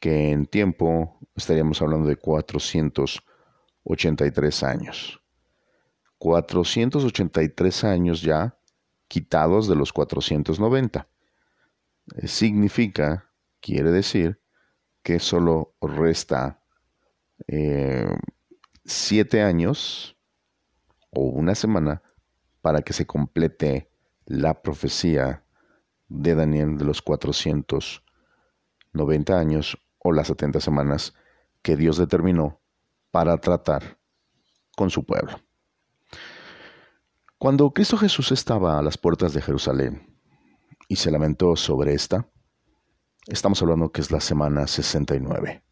que 0.00 0.30
en 0.30 0.46
tiempo 0.46 1.18
estaríamos 1.36 1.82
hablando 1.82 2.08
de 2.08 2.16
400 2.16 3.22
83 3.84 4.62
años. 4.62 5.20
483 6.18 7.84
años 7.84 8.22
ya 8.22 8.58
quitados 9.08 9.68
de 9.68 9.74
los 9.74 9.92
490. 9.92 11.08
Eh, 12.16 12.28
significa, 12.28 13.30
quiere 13.60 13.90
decir, 13.90 14.40
que 15.02 15.18
solo 15.18 15.74
resta 15.80 16.62
eh, 17.48 18.06
siete 18.84 19.42
años 19.42 20.16
o 21.10 21.22
una 21.22 21.54
semana 21.54 22.02
para 22.60 22.82
que 22.82 22.92
se 22.92 23.06
complete 23.06 23.90
la 24.26 24.60
profecía 24.62 25.42
de 26.08 26.34
Daniel 26.34 26.76
de 26.76 26.84
los 26.84 27.00
490 27.02 29.38
años 29.38 29.78
o 29.98 30.12
las 30.12 30.26
70 30.28 30.60
semanas 30.60 31.14
que 31.62 31.76
Dios 31.76 31.96
determinó 31.96 32.59
para 33.10 33.36
tratar 33.38 33.98
con 34.76 34.90
su 34.90 35.04
pueblo. 35.04 35.40
Cuando 37.38 37.70
Cristo 37.70 37.96
Jesús 37.96 38.32
estaba 38.32 38.78
a 38.78 38.82
las 38.82 38.98
puertas 38.98 39.32
de 39.32 39.40
Jerusalén 39.40 40.18
y 40.88 40.96
se 40.96 41.10
lamentó 41.10 41.56
sobre 41.56 41.94
esta, 41.94 42.28
estamos 43.26 43.62
hablando 43.62 43.90
que 43.90 44.00
es 44.00 44.10
la 44.10 44.20
semana 44.20 44.66
69 44.66 45.62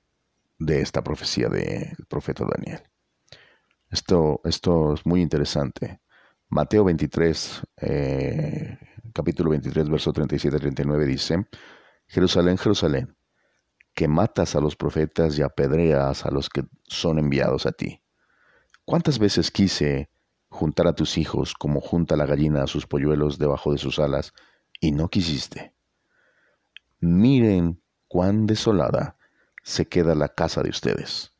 de 0.58 0.80
esta 0.80 1.02
profecía 1.02 1.48
del 1.48 2.06
profeta 2.08 2.44
Daniel. 2.44 2.82
Esto, 3.90 4.40
esto 4.44 4.94
es 4.94 5.06
muy 5.06 5.20
interesante. 5.20 6.00
Mateo 6.48 6.84
23, 6.84 7.62
eh, 7.82 8.78
capítulo 9.12 9.50
23, 9.50 9.88
verso 9.90 10.12
37 10.12 10.58
39 10.58 11.06
dice, 11.06 11.46
Jerusalén, 12.06 12.56
Jerusalén, 12.56 13.17
que 13.98 14.06
matas 14.06 14.54
a 14.54 14.60
los 14.60 14.76
profetas 14.76 15.36
y 15.36 15.42
apedreas 15.42 16.24
a 16.24 16.30
los 16.30 16.48
que 16.48 16.62
son 16.86 17.18
enviados 17.18 17.66
a 17.66 17.72
ti. 17.72 18.00
¿Cuántas 18.84 19.18
veces 19.18 19.50
quise 19.50 20.08
juntar 20.48 20.86
a 20.86 20.92
tus 20.92 21.18
hijos 21.18 21.52
como 21.52 21.80
junta 21.80 22.14
la 22.14 22.24
gallina 22.24 22.62
a 22.62 22.68
sus 22.68 22.86
polluelos 22.86 23.40
debajo 23.40 23.72
de 23.72 23.78
sus 23.78 23.98
alas, 23.98 24.34
y 24.78 24.92
no 24.92 25.08
quisiste? 25.08 25.74
Miren 27.00 27.82
cuán 28.06 28.46
desolada 28.46 29.16
se 29.64 29.88
queda 29.88 30.14
la 30.14 30.28
casa 30.28 30.62
de 30.62 30.70
ustedes, 30.70 31.34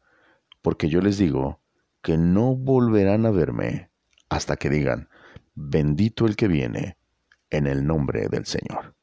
porque 0.60 0.88
yo 0.88 1.00
les 1.00 1.16
digo 1.16 1.60
que 2.02 2.18
no 2.18 2.56
volverán 2.56 3.24
a 3.24 3.30
verme 3.30 3.92
hasta 4.30 4.56
que 4.56 4.68
digan, 4.68 5.08
bendito 5.54 6.26
el 6.26 6.34
que 6.34 6.48
viene 6.48 6.98
en 7.50 7.68
el 7.68 7.86
nombre 7.86 8.26
del 8.28 8.46
Señor. 8.46 8.97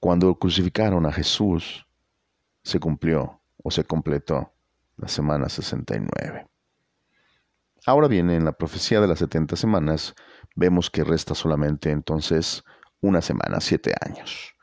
Cuando 0.00 0.34
crucificaron 0.38 1.06
a 1.06 1.12
Jesús, 1.12 1.86
se 2.62 2.78
cumplió 2.78 3.40
o 3.62 3.70
se 3.70 3.82
completó 3.84 4.52
la 4.96 5.08
semana 5.08 5.48
69. 5.48 6.46
Ahora 7.84 8.06
bien, 8.06 8.30
en 8.30 8.44
la 8.44 8.52
profecía 8.52 9.00
de 9.00 9.08
las 9.08 9.18
70 9.18 9.56
semanas, 9.56 10.14
vemos 10.54 10.90
que 10.90 11.02
resta 11.02 11.34
solamente 11.34 11.90
entonces 11.90 12.62
una 13.00 13.22
semana, 13.22 13.60
siete 13.60 13.94
años. 14.00 14.54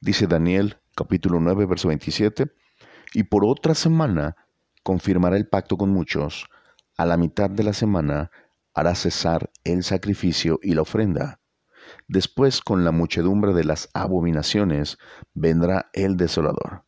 Dice 0.00 0.26
Daniel 0.26 0.78
capítulo 0.94 1.40
9, 1.40 1.66
verso 1.66 1.88
27, 1.88 2.52
y 3.14 3.24
por 3.24 3.44
otra 3.44 3.74
semana 3.74 4.36
confirmará 4.82 5.36
el 5.36 5.48
pacto 5.48 5.76
con 5.76 5.90
muchos, 5.90 6.46
a 6.96 7.06
la 7.06 7.16
mitad 7.16 7.48
de 7.48 7.62
la 7.62 7.72
semana 7.72 8.30
hará 8.74 8.94
cesar 8.94 9.50
el 9.64 9.84
sacrificio 9.84 10.58
y 10.62 10.74
la 10.74 10.82
ofrenda. 10.82 11.40
Después, 12.08 12.60
con 12.60 12.84
la 12.84 12.92
muchedumbre 12.92 13.52
de 13.54 13.64
las 13.64 13.88
abominaciones, 13.94 14.98
vendrá 15.34 15.90
el 15.92 16.16
desolador, 16.16 16.84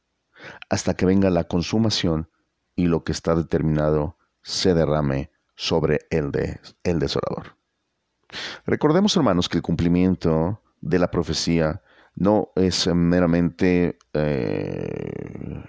hasta 0.68 0.94
que 0.94 1.06
venga 1.06 1.30
la 1.30 1.44
consumación 1.44 2.28
y 2.76 2.86
lo 2.86 3.04
que 3.04 3.12
está 3.12 3.34
determinado 3.34 4.18
se 4.42 4.74
derrame 4.74 5.30
sobre 5.56 6.00
el, 6.10 6.30
de, 6.30 6.60
el 6.82 6.98
desolador. 6.98 7.56
Recordemos, 8.66 9.16
hermanos, 9.16 9.48
que 9.48 9.58
el 9.58 9.62
cumplimiento 9.62 10.60
de 10.80 10.98
la 10.98 11.10
profecía 11.10 11.82
no 12.16 12.50
es 12.56 12.86
meramente 12.88 13.98
eh, 14.12 15.64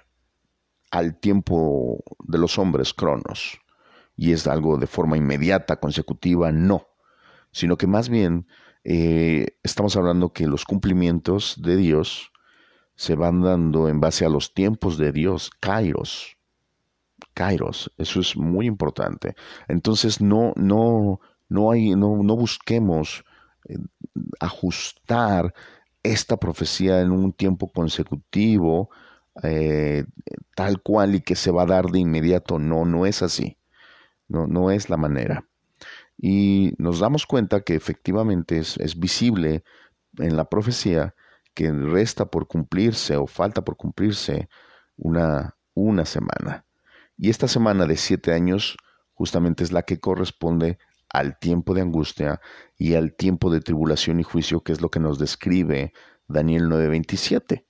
al 0.92 1.20
tiempo 1.20 2.04
de 2.24 2.38
los 2.38 2.58
hombres, 2.58 2.94
cronos, 2.94 3.60
y 4.16 4.32
es 4.32 4.48
algo 4.48 4.78
de 4.78 4.88
forma 4.88 5.18
inmediata, 5.18 5.78
consecutiva, 5.78 6.52
no, 6.52 6.88
sino 7.52 7.78
que 7.78 7.88
más 7.88 8.10
bien 8.10 8.48
eh, 8.86 9.58
estamos 9.64 9.98
hablando 9.98 10.32
que 10.32 10.46
los 10.46 10.64
cumplimientos 10.64 11.56
de 11.62 11.76
Dios 11.76 12.32
se 12.96 13.16
van 13.16 13.42
dando 13.42 13.90
en 13.90 14.00
base 14.00 14.26
a 14.26 14.30
los 14.30 14.54
tiempos 14.54 14.98
de 15.00 15.12
Dios, 15.12 15.50
kairos, 15.60 16.38
kairos, 17.34 17.92
eso 17.98 18.20
es 18.20 18.38
muy 18.38 18.68
importante. 18.68 19.36
Entonces 19.68 20.22
no, 20.22 20.54
no, 20.56 21.20
no 21.50 21.72
hay, 21.72 21.96
no, 21.96 22.22
no 22.22 22.36
busquemos 22.36 23.26
eh, 23.68 23.78
ajustar 24.40 25.54
esta 26.04 26.38
profecía 26.38 27.02
en 27.02 27.12
un 27.12 27.34
tiempo 27.34 27.72
consecutivo, 27.72 28.92
eh, 29.42 30.06
tal 30.56 30.82
cual 30.84 31.16
y 31.16 31.22
que 31.22 31.36
se 31.36 31.52
va 31.52 31.64
a 31.64 31.66
dar 31.66 31.88
de 31.88 32.00
inmediato. 32.00 32.60
No, 32.60 32.86
no 32.86 33.08
es 33.08 33.24
así. 33.24 33.58
No, 34.28 34.48
no 34.48 34.72
es 34.72 34.90
la 34.90 34.98
manera. 34.98 35.46
Y 36.18 36.74
nos 36.78 37.00
damos 37.00 37.26
cuenta 37.26 37.62
que 37.62 37.76
efectivamente 37.76 38.58
es, 38.58 39.00
visible 39.00 39.64
en 40.18 40.38
la 40.38 40.46
profecía 40.50 41.16
que 41.54 41.72
resta 41.72 42.26
por 42.26 42.48
cumplirse 42.48 43.18
o 43.18 43.28
falta 43.28 43.64
por 43.64 43.78
cumplirse 43.78 44.50
una, 44.98 45.56
una 45.74 46.06
semana. 46.06 46.66
Y 47.18 47.30
esta 47.30 47.48
semana 47.48 47.86
de 47.86 47.98
siete 47.98 48.34
años 48.34 48.78
justamente 49.14 49.64
es 49.64 49.72
la 49.72 49.84
que 49.84 50.00
corresponde 50.00 50.78
al 51.10 51.40
tiempo 51.40 51.74
de 51.74 51.82
angustia 51.82 52.42
y 52.78 52.96
al 52.96 53.14
tiempo 53.14 53.50
de 53.50 53.62
tribulación 53.62 54.20
y 54.20 54.24
juicio, 54.24 54.62
que 54.62 54.74
es 54.74 54.82
lo 54.82 54.90
que 54.90 55.00
nos 55.00 55.18
describe 55.18 55.94
Daniel 56.28 56.68
9:27, 56.70 57.66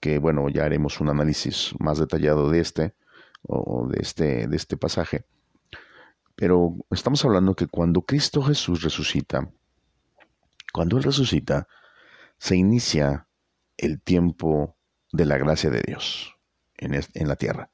que 0.00 0.18
bueno, 0.18 0.48
ya 0.48 0.64
haremos 0.64 1.00
un 1.00 1.10
análisis 1.10 1.74
más 1.78 1.98
detallado 1.98 2.50
de 2.50 2.60
este 2.60 2.94
o 3.42 3.88
de 3.88 3.98
este 4.00 4.46
de 4.48 4.56
este 4.56 4.76
pasaje. 4.76 5.26
Pero 6.34 6.76
estamos 6.90 7.24
hablando 7.24 7.54
que 7.54 7.66
cuando 7.66 8.02
Cristo 8.02 8.42
Jesús 8.42 8.82
resucita, 8.82 9.50
cuando 10.72 10.96
él 10.96 11.02
resucita, 11.02 11.68
se 12.38 12.56
inicia 12.56 13.28
el 13.76 14.00
tiempo 14.00 14.76
de 15.12 15.26
la 15.26 15.38
gracia 15.38 15.70
de 15.70 15.82
Dios 15.86 16.36
en, 16.78 17.28
la 17.28 17.36
tierra. 17.36 17.70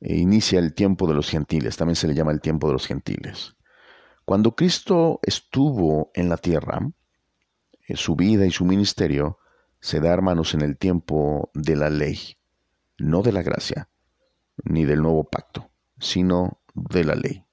E 0.00 0.16
inicia 0.16 0.58
el 0.58 0.74
tiempo 0.74 1.06
de 1.08 1.14
los 1.14 1.30
gentiles, 1.30 1.76
también 1.76 1.96
se 1.96 2.06
le 2.06 2.14
llama 2.14 2.32
el 2.32 2.40
tiempo 2.40 2.66
de 2.66 2.74
los 2.74 2.86
gentiles. 2.86 3.56
Cuando 4.24 4.54
Cristo 4.54 5.20
estuvo 5.22 6.10
en 6.14 6.28
la 6.28 6.36
tierra, 6.36 6.80
eh, 7.88 7.96
su 7.96 8.16
vida 8.16 8.44
y 8.44 8.50
su 8.50 8.64
ministerio 8.64 9.38
se 9.80 10.00
da, 10.00 10.12
hermanos, 10.12 10.54
en 10.54 10.62
el 10.62 10.76
tiempo 10.76 11.50
de 11.54 11.76
la 11.76 11.90
ley, 11.90 12.36
no 12.98 13.22
de 13.22 13.32
la 13.32 13.42
gracia, 13.42 13.88
ni 14.64 14.84
del 14.84 15.02
nuevo 15.02 15.24
pacto, 15.24 15.70
sino 15.98 16.60
de 16.74 17.04
la 17.04 17.14
ley. 17.14 17.45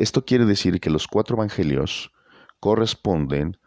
Esto 0.00 0.24
quiere 0.24 0.46
decir 0.46 0.80
que 0.80 0.88
los 0.88 1.06
cuatro 1.06 1.36
evangelios 1.36 2.10
corresponden 2.58 3.58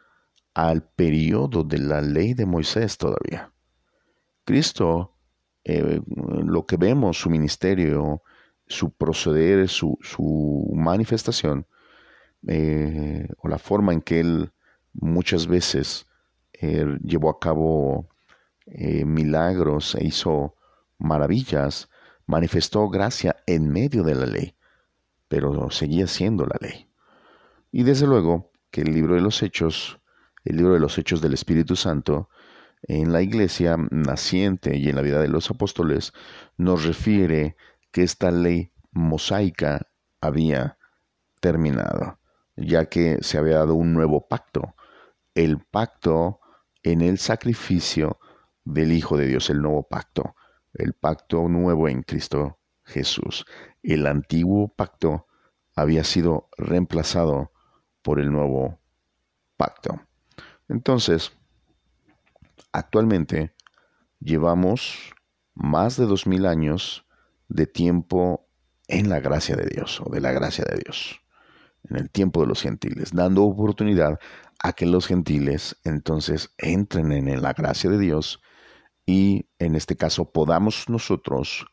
al 0.56 0.82
periodo 0.82 1.63
de 1.63 1.78
la 1.78 2.02
ley 2.02 2.34
de 2.34 2.48
Moisés 2.48 2.98
todavía. 2.98 3.54
Cristo, 4.43 5.15
eh, 5.63 6.02
lo 6.08 6.65
que 6.65 6.78
vemos, 6.78 7.19
su 7.19 7.30
ministerio, 7.30 8.24
su 8.65 8.89
proceder, 8.89 9.69
su, 9.69 9.96
manifestación, 10.74 11.67
eh, 12.48 13.28
o 13.38 13.48
la 13.48 13.60
forma 13.60 13.93
en 13.93 14.02
que 14.02 14.19
él 14.19 14.52
muchas 14.91 15.46
veces 15.46 16.08
eh, 16.54 16.98
llevó 17.04 17.30
a 17.30 17.39
cabo 17.39 18.10
milagros 18.65 19.93
e 19.93 20.08
hizo 20.08 20.56
maravillas, 20.98 21.89
manifestó 22.26 22.89
gracia 22.89 23.36
en 23.46 23.69
medio 23.69 24.02
de 24.02 24.15
la 24.15 24.26
ley, 24.26 24.56
pero 25.34 25.72
seguía 25.72 26.06
siendo 26.06 26.46
la 26.46 26.58
ley. 26.62 26.88
Y 27.72 27.82
desde 27.82 28.06
luego 28.06 28.52
que 28.69 28.82
el 28.82 28.93
libro 28.93 29.15
de 29.15 29.22
los 29.22 29.41
Hechos, 29.41 30.00
el 30.46 30.58
libro 30.58 30.76
de 30.76 30.80
los 30.80 30.96
Hechos 31.00 31.22
del 31.22 31.34
Espíritu 31.34 31.76
Santo, 31.76 32.30
en 32.84 33.12
la 33.12 33.24
iglesia 33.24 33.76
naciente 33.89 34.78
y 34.78 34.89
en 34.89 34.96
la 34.96 35.02
vida 35.02 35.19
de 35.19 35.30
los 35.30 35.50
apóstoles, 35.50 36.13
nos 36.56 36.86
refiere 36.86 37.56
que 37.91 38.04
esta 38.04 38.30
ley 38.30 38.74
mosaica 38.91 39.88
había 40.22 40.78
terminado 41.39 42.19
ya 42.56 42.86
que 42.86 43.17
se 43.24 43.39
había 43.39 43.56
dado 43.56 43.74
un 43.74 43.91
nuevo 43.91 44.28
pacto, 44.28 44.76
el 45.34 45.65
pacto 45.65 46.41
en 46.84 47.02
el 47.02 47.17
sacrificio 47.17 48.19
del 48.65 48.91
Hijo 48.91 49.17
de 49.17 49.26
Dios, 49.26 49.50
el 49.50 49.63
nuevo 49.63 49.82
pacto, 49.82 50.36
el 50.76 50.93
pacto 50.93 51.50
nuevo 51.50 51.89
en 51.89 52.04
Cristo 52.04 52.60
Jesús. 52.86 53.46
El 53.82 54.08
antiguo 54.08 54.67
pacto 54.69 55.28
había 55.76 56.04
sido 56.04 56.50
reemplazado 56.58 57.52
por 58.02 58.19
el 58.19 58.32
nuevo 58.32 58.80
pacto. 59.58 60.02
Entonces, 60.67 61.32
actualmente 62.72 63.54
llevamos 64.19 65.13
más 65.54 65.98
de 65.98 66.06
dos 66.06 66.28
mil 66.28 66.46
años 66.46 67.06
de 67.48 67.67
tiempo 67.67 68.48
en 68.88 69.10
la 69.10 69.19
gracia 69.19 69.56
de 69.56 69.67
Dios 69.67 70.02
o 70.02 70.10
de 70.10 70.22
la 70.22 70.32
gracia 70.32 70.65
de 70.65 70.82
Dios 70.84 71.19
en 71.89 71.98
el 71.98 72.10
tiempo 72.10 72.41
de 72.41 72.48
los 72.48 72.62
gentiles, 72.62 73.12
dando 73.13 73.43
oportunidad 73.43 74.19
a 74.60 74.74
que 74.74 74.86
los 74.86 75.08
gentiles 75.08 75.78
entonces 75.84 76.54
entren 76.58 77.12
en 77.12 77.41
la 77.41 77.54
gracia 77.54 77.89
de 77.89 78.00
Dios 78.00 78.41
y 79.06 79.50
en 79.60 79.76
este 79.76 79.98
caso 79.98 80.32
podamos 80.32 80.88
nosotros 80.88 81.65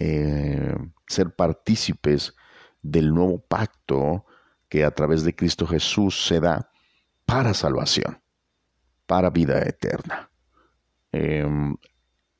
eh, 0.00 0.74
ser 1.06 1.34
partícipes 1.34 2.34
del 2.82 3.14
nuevo 3.14 3.40
pacto 3.40 4.24
que 4.68 4.84
a 4.84 4.90
través 4.90 5.22
de 5.22 5.34
Cristo 5.36 5.66
Jesús 5.66 6.26
se 6.26 6.40
da 6.40 6.70
para 7.26 7.54
salvación, 7.54 8.20
para 9.06 9.30
vida 9.30 9.60
eterna. 9.62 10.30
Em, 11.12 11.76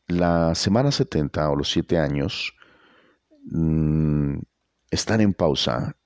la 0.09 0.55
semana 0.55 0.91
70 0.91 1.51
o 1.51 1.57
los 1.57 1.71
siete 1.71 1.99
años 1.99 2.55
mm, 3.45 4.39
están 4.91 5.21
en 5.21 5.35
pausa 5.35 5.97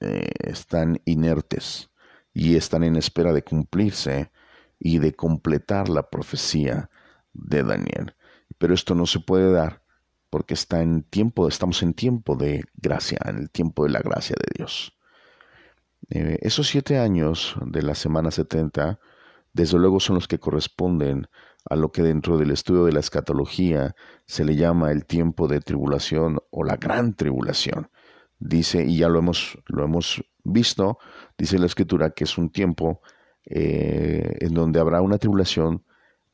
eh, 0.00 0.30
están 0.38 1.00
inertes 1.06 1.90
y 2.32 2.54
están 2.54 2.84
en 2.84 2.94
espera 2.94 3.32
de 3.32 3.42
cumplirse 3.42 4.30
y 4.78 4.98
de 4.98 5.14
completar 5.14 5.88
la 5.88 6.08
profecía 6.08 6.88
de 7.32 7.64
Daniel. 7.64 8.14
Pero 8.58 8.74
esto 8.74 8.94
no 8.94 9.06
se 9.06 9.18
puede 9.18 9.50
dar 9.50 9.82
porque 10.30 10.54
está 10.54 10.82
en 10.82 11.02
tiempo, 11.02 11.48
estamos 11.48 11.82
en 11.82 11.94
tiempo 11.94 12.36
de 12.36 12.64
gracia, 12.76 13.18
en 13.24 13.38
el 13.38 13.50
tiempo 13.50 13.84
de 13.84 13.90
la 13.90 14.00
gracia 14.00 14.36
de 14.38 14.46
Dios. 14.56 14.96
Eh, 16.10 16.38
esos 16.42 16.68
siete 16.68 16.98
años 16.98 17.56
de 17.64 17.82
la 17.82 17.94
semana 17.94 18.30
70, 18.30 18.98
desde 19.52 19.78
luego 19.78 20.00
son 20.00 20.16
los 20.16 20.28
que 20.28 20.38
corresponden 20.38 21.28
a 21.68 21.76
lo 21.76 21.92
que 21.92 22.02
dentro 22.02 22.38
del 22.38 22.50
estudio 22.50 22.84
de 22.84 22.92
la 22.92 23.00
escatología 23.00 23.94
se 24.26 24.44
le 24.44 24.56
llama 24.56 24.90
el 24.90 25.04
tiempo 25.04 25.48
de 25.48 25.60
tribulación 25.60 26.38
o 26.50 26.64
la 26.64 26.76
gran 26.76 27.14
tribulación. 27.14 27.90
Dice, 28.38 28.84
y 28.84 28.98
ya 28.98 29.08
lo 29.08 29.18
hemos, 29.18 29.58
lo 29.66 29.84
hemos 29.84 30.24
visto, 30.44 30.98
dice 31.36 31.58
la 31.58 31.66
escritura 31.66 32.10
que 32.10 32.24
es 32.24 32.38
un 32.38 32.50
tiempo 32.50 33.02
eh, 33.44 34.36
en 34.40 34.54
donde 34.54 34.80
habrá 34.80 35.00
una 35.00 35.18
tribulación 35.18 35.84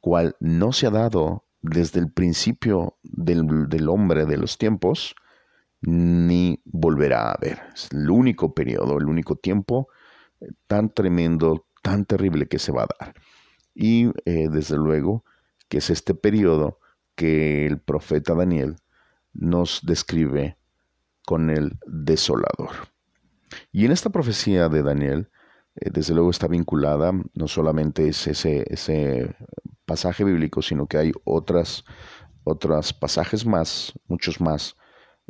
cual 0.01 0.37
no 0.39 0.73
se 0.73 0.87
ha 0.87 0.91
dado 0.91 1.44
desde 1.65 1.99
el 1.99 2.13
principio 2.13 2.99
del, 3.03 3.69
del 3.71 3.89
hombre 3.89 4.27
de 4.27 4.37
los 4.37 4.59
tiempos, 4.59 5.17
ni 5.81 6.61
volverá 6.67 7.29
a 7.29 7.33
haber. 7.33 7.59
Es 7.75 7.89
el 7.91 8.11
único 8.11 8.55
periodo, 8.55 8.99
el 8.99 9.07
único 9.07 9.37
tiempo 9.37 9.89
eh, 10.41 10.49
tan 10.67 10.93
tremendo, 10.93 11.67
tan 11.83 12.05
terrible 12.05 12.49
que 12.49 12.59
se 12.59 12.71
va 12.71 12.83
a 12.83 12.89
dar. 12.99 13.15
Y 13.75 14.11
eh, 14.27 14.49
desde 14.51 14.77
luego 14.77 15.25
que 15.69 15.79
es 15.79 15.89
este 15.89 16.15
periodo 16.15 16.81
que 17.15 17.67
el 17.67 17.81
profeta 17.81 18.35
Daniel 18.35 18.77
nos 19.33 19.81
describe 19.85 20.59
con 21.25 21.49
el 21.49 21.79
desolador. 21.87 22.89
Y 23.73 23.87
en 23.87 23.93
esta 23.93 24.11
profecía 24.11 24.69
de 24.69 24.83
Daniel, 24.83 25.31
eh, 25.77 25.89
desde 25.91 26.13
luego 26.13 26.31
está 26.31 26.47
vinculada, 26.47 27.13
no 27.33 27.49
solamente 27.49 28.07
es 28.09 28.27
ese, 28.27 28.65
ese 28.69 29.35
pasaje 29.85 30.25
bíblico, 30.25 30.63
sino 30.63 30.87
que 30.87 30.99
hay 30.99 31.13
otras, 31.25 31.85
otros 32.45 32.93
pasajes 32.93 33.47
más, 33.47 33.93
muchos 34.07 34.41
más, 34.41 34.77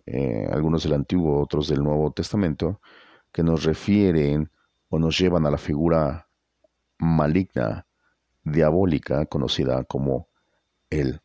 eh, 0.06 0.48
algunos 0.50 0.82
del 0.82 0.94
Antiguo, 0.94 1.42
otros 1.42 1.68
del 1.68 1.82
Nuevo 1.82 2.12
Testamento, 2.12 2.80
que 3.32 3.42
nos 3.42 3.64
refieren 3.64 4.50
o 4.88 4.98
nos 4.98 5.18
llevan 5.18 5.46
a 5.46 5.50
la 5.50 5.58
figura 5.58 6.28
maligna, 6.98 7.86
diabólica, 8.42 9.26
conocida 9.26 9.84
como 9.84 10.28
el 10.90 11.20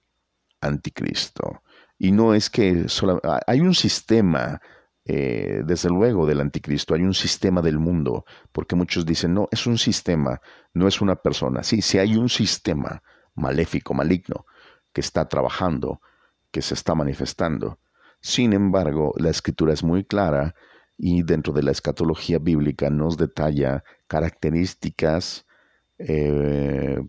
anticristo. 0.61 1.61
Y 1.97 2.11
no 2.11 2.33
es 2.33 2.49
que 2.49 2.87
solo, 2.87 3.21
hay 3.45 3.59
un 3.59 3.75
sistema, 3.75 4.61
eh, 5.05 5.61
desde 5.65 5.89
luego, 5.89 6.25
del 6.25 6.39
anticristo, 6.39 6.93
hay 6.93 7.01
un 7.01 7.13
sistema 7.13 7.61
del 7.61 7.77
mundo, 7.77 8.25
porque 8.51 8.75
muchos 8.75 9.05
dicen, 9.05 9.33
no, 9.33 9.49
es 9.51 9.67
un 9.67 9.77
sistema, 9.77 10.41
no 10.73 10.87
es 10.87 11.01
una 11.01 11.15
persona. 11.17 11.63
Sí, 11.63 11.81
sí 11.81 11.97
hay 11.97 12.15
un 12.15 12.29
sistema 12.29 13.03
maléfico, 13.35 13.93
maligno, 13.93 14.45
que 14.93 15.01
está 15.01 15.27
trabajando, 15.27 16.01
que 16.51 16.61
se 16.61 16.73
está 16.73 16.95
manifestando. 16.95 17.79
Sin 18.21 18.53
embargo, 18.53 19.13
la 19.17 19.29
escritura 19.29 19.73
es 19.73 19.83
muy 19.83 20.03
clara 20.03 20.55
y 20.97 21.23
dentro 21.23 21.53
de 21.53 21.63
la 21.63 21.71
escatología 21.71 22.39
bíblica 22.39 22.89
nos 22.89 23.17
detalla 23.17 23.83
características 24.07 25.45
eh, 25.97 26.99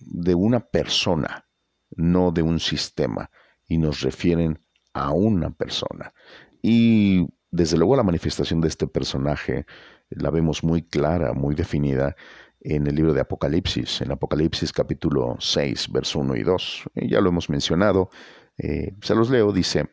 de 0.00 0.34
una 0.34 0.60
persona, 0.60 1.46
no 1.94 2.32
de 2.32 2.42
un 2.42 2.58
sistema, 2.58 3.30
y 3.68 3.78
nos 3.78 4.00
refieren 4.00 4.58
a 4.92 5.12
una 5.12 5.50
persona. 5.50 6.12
Y 6.60 7.28
desde 7.50 7.76
luego 7.76 7.96
la 7.96 8.02
manifestación 8.02 8.60
de 8.60 8.68
este 8.68 8.86
personaje 8.86 9.66
la 10.10 10.30
vemos 10.30 10.64
muy 10.64 10.82
clara, 10.82 11.32
muy 11.32 11.54
definida 11.54 12.16
en 12.64 12.86
el 12.86 12.94
libro 12.94 13.12
de 13.12 13.20
Apocalipsis, 13.20 14.00
en 14.00 14.12
Apocalipsis 14.12 14.72
capítulo 14.72 15.36
6, 15.38 15.90
verso 15.90 16.20
1 16.20 16.36
y 16.36 16.42
2. 16.42 16.82
Ya 17.08 17.20
lo 17.20 17.30
hemos 17.30 17.50
mencionado, 17.50 18.10
eh, 18.58 18.94
se 19.02 19.14
los 19.14 19.30
leo, 19.30 19.52
dice, 19.52 19.90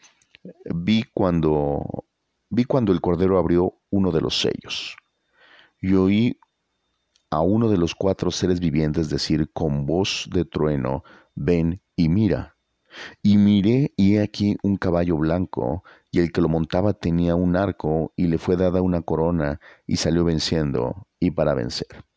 vi 0.65 1.03
cuando, 1.13 2.05
vi 2.49 2.65
cuando 2.65 2.91
el 2.91 3.01
Cordero 3.01 3.38
abrió 3.38 3.73
uno 3.89 4.12
de 4.12 4.21
los 4.21 4.39
sellos 4.39 4.95
y 5.82 5.93
oí 5.93 6.39
a 7.32 7.41
uno 7.41 7.69
de 7.69 7.77
los 7.77 7.95
cuatro 7.95 8.32
seres 8.32 8.60
vivientes 8.60 9.10
decir 9.10 9.51
con 9.53 9.86
voz 9.86 10.27
de 10.32 10.45
trueno, 10.45 11.03
ven 11.36 11.82
y 11.95 12.10
mira. 12.10 12.55
Y 13.21 13.38
miré 13.38 13.93
y 13.95 14.15
he 14.15 14.21
aquí 14.21 14.58
un 14.63 14.77
caballo 14.77 15.15
blanco, 15.17 15.84
y 16.12 16.19
el 16.19 16.32
que 16.32 16.41
lo 16.41 16.49
montaba 16.49 16.93
tenía 16.93 17.36
un 17.36 17.55
arco, 17.55 18.13
y 18.15 18.27
le 18.27 18.39
fue 18.39 18.58
dada 18.58 18.82
una 18.82 19.01
corona, 19.03 19.60
y 19.86 19.97
salió 19.97 20.23
venciendo, 20.23 21.08
y 21.19 21.32
para 21.32 21.53
vencer. 21.53 22.09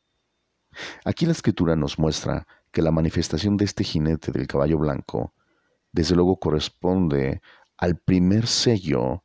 Aquí 1.04 1.26
la 1.26 1.32
escritura 1.32 1.76
nos 1.76 1.98
muestra 1.98 2.46
que 2.70 2.82
la 2.82 2.90
manifestación 2.90 3.56
de 3.56 3.64
este 3.64 3.84
jinete 3.84 4.32
del 4.32 4.46
caballo 4.46 4.78
blanco, 4.78 5.34
desde 5.92 6.14
luego 6.14 6.38
corresponde 6.38 7.42
al 7.76 7.96
primer 7.96 8.46
sello, 8.46 9.24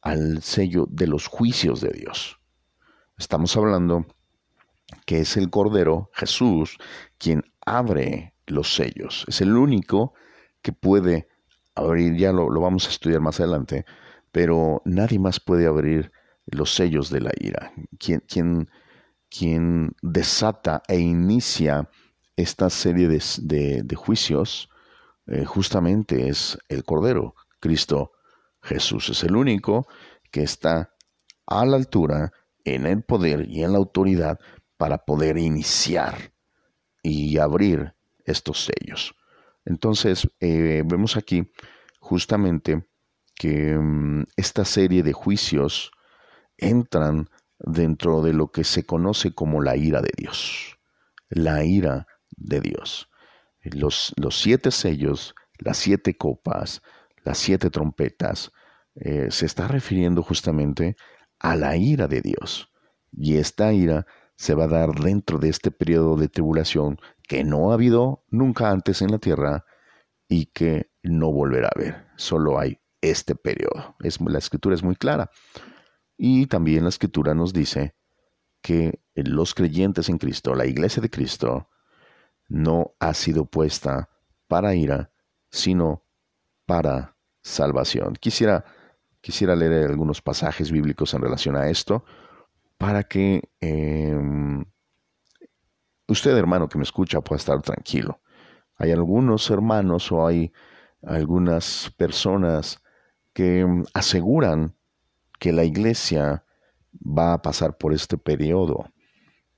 al 0.00 0.42
sello 0.42 0.86
de 0.90 1.06
los 1.06 1.26
juicios 1.26 1.80
de 1.80 1.90
Dios. 1.90 2.38
Estamos 3.16 3.56
hablando 3.56 4.06
que 5.06 5.20
es 5.20 5.36
el 5.36 5.50
Cordero, 5.50 6.10
Jesús, 6.12 6.78
quien 7.18 7.44
abre 7.64 8.34
los 8.46 8.74
sellos. 8.74 9.24
Es 9.28 9.40
el 9.40 9.56
único 9.56 10.14
que 10.60 10.72
puede 10.72 11.28
abrir, 11.74 12.16
ya 12.16 12.32
lo, 12.32 12.48
vamos 12.60 12.86
a 12.86 12.90
estudiar 12.90 13.20
más 13.20 13.40
adelante, 13.40 13.84
pero 14.30 14.82
nadie 14.84 15.18
más 15.18 15.40
puede 15.40 15.66
abrir 15.66 16.12
los 16.46 16.74
sellos 16.74 17.10
de 17.10 17.20
la 17.20 17.32
ira. 17.38 17.72
Quien 19.36 19.92
desata 20.02 20.82
e 20.88 20.98
inicia 20.98 21.88
esta 22.36 22.68
serie 22.68 23.08
de, 23.08 23.96
juicios 23.96 24.68
eh, 25.26 25.44
justamente 25.44 26.28
es 26.28 26.58
el 26.68 26.84
Cordero, 26.84 27.34
Cristo 27.60 28.12
Jesús. 28.62 29.08
Es 29.08 29.22
el 29.24 29.36
único 29.36 29.86
que 30.30 30.42
está 30.42 30.94
a 31.46 31.64
la 31.64 31.76
altura, 31.76 32.32
en 32.64 32.86
el 32.86 33.02
poder 33.02 33.48
y 33.48 33.64
en 33.64 33.72
la 33.72 33.78
autoridad 33.78 34.38
para 34.76 34.98
poder 34.98 35.36
iniciar 35.38 36.32
y 37.02 37.38
abrir 37.38 37.94
estos 38.24 38.64
sellos. 38.64 39.14
Entonces, 39.64 40.28
eh, 40.40 40.82
vemos 40.86 41.16
aquí 41.16 41.50
justamente 41.98 42.86
que 43.34 43.76
mm, 43.76 44.24
esta 44.36 44.64
serie 44.64 45.02
de 45.02 45.12
juicios 45.12 45.90
entran 46.56 47.28
dentro 47.64 48.22
de 48.22 48.32
lo 48.32 48.50
que 48.50 48.64
se 48.64 48.84
conoce 48.84 49.34
como 49.34 49.62
la 49.62 49.76
ira 49.76 50.00
de 50.00 50.12
Dios. 50.16 50.78
La 51.28 51.64
ira 51.64 52.06
de 52.36 52.60
Dios. 52.60 53.08
Los, 53.62 54.12
los 54.16 54.40
siete 54.40 54.70
sellos, 54.70 55.34
las 55.58 55.78
siete 55.78 56.16
copas, 56.16 56.82
las 57.24 57.38
siete 57.38 57.70
trompetas, 57.70 58.52
eh, 58.94 59.28
se 59.30 59.46
está 59.46 59.68
refiriendo 59.68 60.22
justamente 60.22 60.96
a 61.38 61.56
la 61.56 61.76
ira 61.76 62.08
de 62.08 62.20
Dios. 62.20 62.70
Y 63.12 63.36
esta 63.36 63.72
ira 63.72 64.06
se 64.36 64.54
va 64.54 64.64
a 64.64 64.68
dar 64.68 64.94
dentro 64.94 65.38
de 65.38 65.48
este 65.48 65.70
periodo 65.70 66.16
de 66.16 66.28
tribulación 66.28 66.98
que 67.28 67.44
no 67.44 67.70
ha 67.70 67.74
habido 67.74 68.24
nunca 68.28 68.70
antes 68.70 69.02
en 69.02 69.10
la 69.10 69.18
tierra 69.18 69.64
y 70.28 70.46
que 70.46 70.90
no 71.02 71.30
volverá 71.30 71.68
a 71.68 71.78
haber. 71.78 72.06
Solo 72.16 72.58
hay 72.58 72.80
este 73.00 73.34
periodo. 73.34 73.96
Es, 74.00 74.20
la 74.20 74.38
escritura 74.38 74.74
es 74.74 74.82
muy 74.82 74.96
clara. 74.96 75.30
Y 76.24 76.46
también 76.46 76.84
la 76.84 76.88
escritura 76.88 77.34
nos 77.34 77.52
dice 77.52 77.96
que 78.60 79.00
los 79.16 79.56
creyentes 79.56 80.08
en 80.08 80.18
Cristo, 80.18 80.54
la 80.54 80.66
iglesia 80.66 81.02
de 81.02 81.10
Cristo, 81.10 81.68
no 82.46 82.94
ha 83.00 83.12
sido 83.12 83.44
puesta 83.44 84.08
para 84.46 84.72
ira, 84.76 85.10
sino 85.50 86.04
para 86.64 87.16
salvación. 87.40 88.14
Quisiera, 88.14 88.64
quisiera 89.20 89.56
leer 89.56 89.90
algunos 89.90 90.22
pasajes 90.22 90.70
bíblicos 90.70 91.12
en 91.12 91.22
relación 91.22 91.56
a 91.56 91.68
esto 91.68 92.04
para 92.78 93.02
que 93.02 93.50
em, 93.58 94.64
usted, 96.06 96.36
hermano, 96.36 96.68
que 96.68 96.78
me 96.78 96.84
escucha, 96.84 97.20
pueda 97.20 97.38
estar 97.38 97.60
tranquilo. 97.62 98.20
Hay 98.76 98.92
algunos 98.92 99.50
hermanos 99.50 100.12
o 100.12 100.24
hay 100.24 100.52
algunas 101.02 101.92
personas 101.96 102.80
que 103.32 103.62
em, 103.62 103.84
aseguran 103.92 104.76
que 105.42 105.52
la 105.52 105.64
iglesia 105.64 106.44
va 106.94 107.32
a 107.32 107.42
pasar 107.42 107.76
por 107.76 107.92
este 107.92 108.16
periodo. 108.16 108.92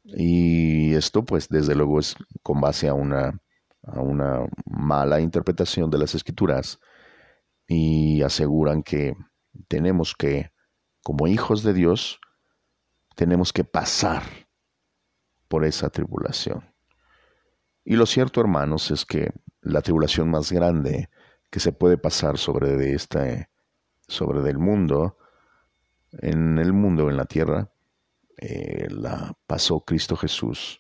Y 0.03 0.95
esto, 0.95 1.27
pues, 1.27 1.51
desde 1.51 1.75
luego 1.75 2.01
es 2.01 2.17
con 2.43 2.59
base 2.59 2.89
a 2.89 2.95
una, 2.95 3.39
a 3.83 4.01
una 4.01 4.47
mala 4.65 5.21
interpretación 5.21 5.91
de 5.91 5.99
las 5.99 6.15
escrituras 6.15 6.81
y 7.69 8.23
aseguran 8.23 8.83
que 8.83 9.15
tenemos 9.69 10.15
que, 10.15 10.53
como 11.03 11.27
hijos 11.27 11.63
de 11.63 11.75
Dios, 11.75 12.19
tenemos 13.15 13.53
que 13.53 13.65
pasar 13.65 14.23
por 15.49 15.67
esa 15.67 15.91
tribulación. 15.91 16.65
Y 17.85 17.97
lo 17.97 18.07
cierto, 18.07 18.41
hermanos, 18.41 18.91
es 18.91 19.05
que 19.05 19.33
la 19.61 19.83
tribulación 19.83 20.31
más 20.31 20.51
grande 20.51 21.11
que 21.51 21.61
se 21.61 21.73
puede 21.73 21.99
pasar 21.99 22.39
sobre 22.39 22.75
de 22.75 22.95
este, 22.95 23.51
sobre 24.09 24.41
del 24.41 24.57
mundo, 24.57 25.19
en 26.21 26.59
el 26.59 26.73
mundo, 26.73 27.11
en 27.11 27.17
la 27.17 27.25
tierra, 27.25 27.71
eh, 28.37 28.89
la 28.91 29.37
pasó 29.47 29.81
Cristo 29.81 30.17
Jesús 30.17 30.79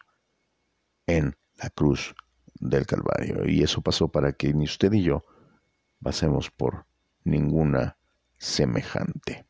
en 1.06 1.36
la 1.56 1.70
cruz 1.70 2.14
del 2.60 2.86
Calvario. 2.86 3.48
Y 3.48 3.62
eso 3.62 3.80
pasó 3.80 4.08
para 4.08 4.32
que 4.32 4.52
ni 4.52 4.64
usted 4.64 4.90
ni 4.90 5.02
yo 5.02 5.24
pasemos 6.02 6.50
por 6.50 6.86
ninguna 7.24 7.96
semejante. 8.36 9.46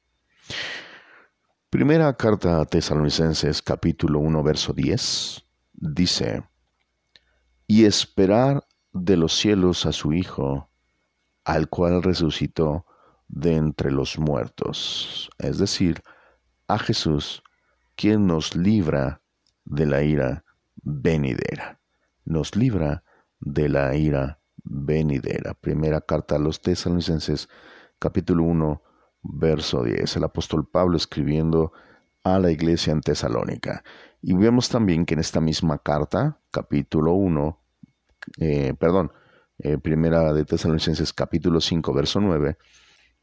Primera 1.70 2.16
carta 2.16 2.60
a 2.60 2.64
Tesalonicenses 2.66 3.60
capítulo 3.60 4.20
1 4.20 4.42
verso 4.42 4.72
10 4.72 5.44
dice, 5.72 6.44
y 7.66 7.84
esperar 7.84 8.64
de 8.92 9.16
los 9.16 9.34
cielos 9.36 9.86
a 9.86 9.92
su 9.92 10.12
Hijo, 10.12 10.70
al 11.44 11.68
cual 11.68 12.02
resucitó 12.02 12.86
de 13.28 13.56
entre 13.56 13.90
los 13.90 14.18
muertos, 14.18 15.30
es 15.38 15.58
decir, 15.58 16.02
a 16.68 16.78
Jesús, 16.78 17.42
quien 17.96 18.26
nos 18.26 18.56
libra 18.56 19.20
de 19.64 19.86
la 19.86 20.02
ira 20.02 20.44
venidera. 20.82 21.80
Nos 22.24 22.56
libra 22.56 23.04
de 23.40 23.68
la 23.68 23.94
ira 23.96 24.40
venidera. 24.62 25.54
Primera 25.54 26.00
carta 26.00 26.36
a 26.36 26.38
los 26.38 26.60
tesalonicenses, 26.60 27.48
capítulo 27.98 28.44
1, 28.44 28.82
verso 29.22 29.82
10. 29.82 30.16
El 30.16 30.24
apóstol 30.24 30.68
Pablo 30.68 30.96
escribiendo 30.96 31.72
a 32.22 32.38
la 32.38 32.50
iglesia 32.50 32.92
en 32.92 33.02
Tesalónica. 33.02 33.84
Y 34.22 34.34
vemos 34.34 34.70
también 34.70 35.04
que 35.04 35.14
en 35.14 35.20
esta 35.20 35.40
misma 35.40 35.78
carta, 35.78 36.38
capítulo 36.50 37.12
1, 37.12 37.60
eh, 38.38 38.74
perdón, 38.78 39.12
eh, 39.58 39.78
primera 39.78 40.32
de 40.32 40.44
Tesalonicenses 40.44 41.12
capítulo 41.12 41.60
5, 41.60 41.92
verso 41.92 42.20
9, 42.20 42.56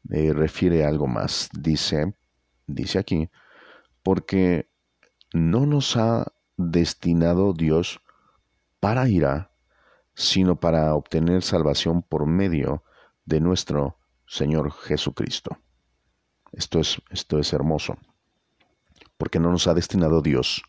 refiere 0.08 0.84
algo 0.84 1.06
más. 1.06 1.48
Dice, 1.52 2.14
dice 2.66 2.98
aquí, 2.98 3.30
porque 4.02 4.68
no 5.32 5.66
nos 5.66 5.96
ha 5.96 6.32
destinado 6.56 7.52
Dios 7.52 8.00
para 8.80 9.08
ira, 9.08 9.52
sino 10.14 10.56
para 10.60 10.94
obtener 10.94 11.42
salvación 11.42 12.02
por 12.02 12.26
medio 12.26 12.82
de 13.24 13.40
nuestro 13.40 13.98
Señor 14.26 14.72
Jesucristo. 14.72 15.58
Esto 16.52 16.80
es, 16.80 17.00
esto 17.10 17.38
es 17.38 17.52
hermoso, 17.52 17.96
porque 19.16 19.38
no 19.38 19.50
nos 19.50 19.66
ha 19.66 19.74
destinado 19.74 20.20
Dios 20.20 20.62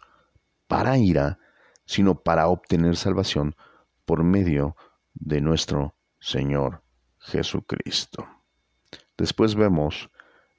para 0.67 0.97
ira, 0.97 1.39
sino 1.85 2.15
para 2.15 2.47
obtener 2.47 2.95
salvación 2.95 3.55
por 4.05 4.23
medio 4.23 4.75
de 5.13 5.41
nuestro 5.41 5.95
Señor 6.19 6.83
Jesucristo. 7.19 8.32
Después 9.17 9.55
vemos 9.55 10.09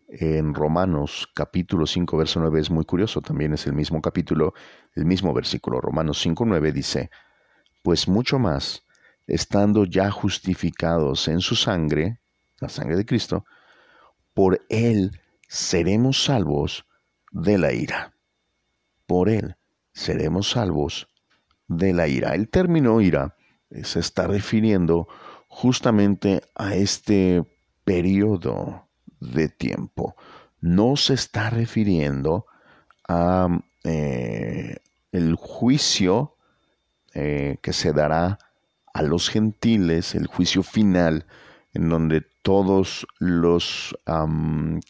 en 0.08 0.54
Romanos 0.54 1.28
capítulo 1.34 1.86
5, 1.86 2.16
verso 2.16 2.40
9, 2.40 2.60
es 2.60 2.70
muy 2.70 2.84
curioso, 2.84 3.20
también 3.20 3.52
es 3.52 3.66
el 3.66 3.72
mismo 3.72 4.00
capítulo, 4.00 4.54
el 4.94 5.06
mismo 5.06 5.34
versículo, 5.34 5.80
Romanos 5.80 6.20
5, 6.20 6.44
9 6.46 6.72
dice, 6.72 7.10
pues 7.82 8.06
mucho 8.06 8.38
más, 8.38 8.84
estando 9.26 9.84
ya 9.84 10.10
justificados 10.10 11.26
en 11.26 11.40
su 11.40 11.56
sangre, 11.56 12.20
la 12.60 12.68
sangre 12.68 12.96
de 12.96 13.06
Cristo, 13.06 13.44
por 14.34 14.64
él 14.68 15.20
seremos 15.48 16.22
salvos 16.22 16.86
de 17.32 17.58
la 17.58 17.72
ira. 17.72 18.14
Por 19.06 19.28
él 19.28 19.56
seremos 19.92 20.50
salvos 20.50 21.08
de 21.66 21.92
la 21.92 22.06
ira. 22.06 22.34
El 22.34 22.48
término 22.48 23.00
ira 23.00 23.36
se 23.82 24.00
está 24.00 24.26
refiriendo 24.26 25.08
justamente 25.48 26.42
a 26.54 26.74
este 26.74 27.44
periodo 27.84 28.88
de 29.20 29.48
tiempo. 29.48 30.16
No 30.60 30.96
se 30.96 31.14
está 31.14 31.50
refiriendo 31.50 32.46
a 33.08 33.48
eh, 33.84 34.76
el 35.12 35.34
juicio 35.34 36.36
eh, 37.12 37.58
que 37.62 37.72
se 37.72 37.92
dará 37.92 38.38
a 38.92 39.02
los 39.02 39.28
gentiles, 39.28 40.14
el 40.14 40.26
juicio 40.26 40.62
final, 40.62 41.26
en 41.72 41.88
donde 41.88 42.22
todos 42.42 43.06
los 43.18 43.96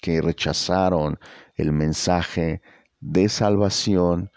que 0.00 0.20
rechazaron 0.20 1.18
el 1.54 1.72
mensaje 1.72 2.62
de 3.00 3.28
salvación 3.28 4.30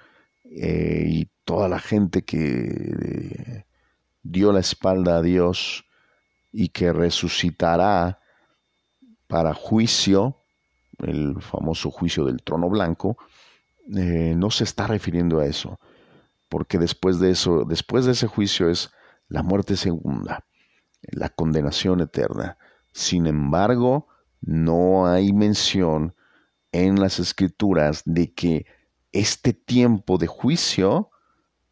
eh, 0.44 1.06
y 1.08 1.30
toda 1.44 1.68
la 1.68 1.80
gente 1.80 2.24
que 2.24 3.66
dio 4.24 4.52
la 4.52 4.60
espalda 4.60 5.18
a 5.18 5.22
Dios 5.22 5.86
y 6.52 6.70
que 6.70 6.94
resucitará 6.94 8.20
para 9.28 9.54
juicio, 9.54 10.38
el 11.00 11.42
famoso 11.42 11.92
juicio 11.92 12.26
del 12.26 12.42
trono 12.42 12.70
blanco, 12.70 13.18
eh, 13.96 14.34
no 14.36 14.50
se 14.52 14.64
está 14.64 14.88
refiriendo 14.88 15.40
a 15.40 15.46
eso, 15.46 15.80
porque 16.50 16.78
después 16.78 17.20
de 17.20 17.32
eso, 17.32 17.64
después 17.66 18.06
de 18.06 18.14
ese 18.14 18.28
juicio 18.28 18.70
es 18.70 18.92
la 19.28 19.44
muerte 19.44 19.76
segunda, 19.76 20.46
la 21.02 21.30
condenación 21.30 22.02
eterna. 22.02 22.58
Sin 22.92 23.28
embargo, 23.28 24.08
no 24.42 25.08
hay 25.08 25.34
mención 25.34 26.16
en 26.72 27.00
las 27.00 27.20
escrituras 27.20 28.04
de 28.06 28.34
que 28.34 28.66
este 29.12 29.54
tiempo 29.54 30.18
de 30.18 30.28
juicio 30.28 31.10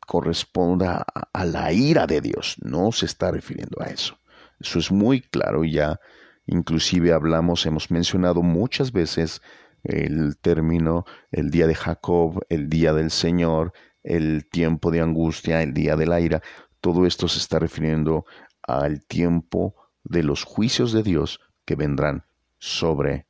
corresponda 0.05 1.05
a 1.33 1.45
la 1.45 1.71
ira 1.73 2.07
de 2.07 2.21
Dios. 2.21 2.57
No 2.61 2.91
se 2.91 3.05
está 3.05 3.31
refiriendo 3.31 3.81
a 3.81 3.87
eso. 3.87 4.17
Eso 4.59 4.79
es 4.79 4.91
muy 4.91 5.21
claro 5.21 5.63
y 5.63 5.73
ya 5.73 5.99
inclusive 6.45 7.13
hablamos, 7.13 7.65
hemos 7.65 7.91
mencionado 7.91 8.41
muchas 8.41 8.91
veces 8.91 9.41
el 9.83 10.37
término 10.37 11.05
el 11.31 11.51
día 11.51 11.67
de 11.67 11.75
Jacob, 11.75 12.43
el 12.49 12.69
día 12.69 12.93
del 12.93 13.11
Señor, 13.11 13.73
el 14.03 14.47
tiempo 14.49 14.91
de 14.91 15.01
angustia, 15.01 15.61
el 15.61 15.73
día 15.73 15.95
de 15.95 16.07
la 16.07 16.19
ira. 16.19 16.41
Todo 16.81 17.05
esto 17.05 17.27
se 17.27 17.39
está 17.39 17.59
refiriendo 17.59 18.25
al 18.63 19.05
tiempo 19.05 19.75
de 20.03 20.23
los 20.23 20.43
juicios 20.43 20.91
de 20.91 21.03
Dios 21.03 21.39
que 21.65 21.75
vendrán 21.75 22.25
sobre 22.57 23.27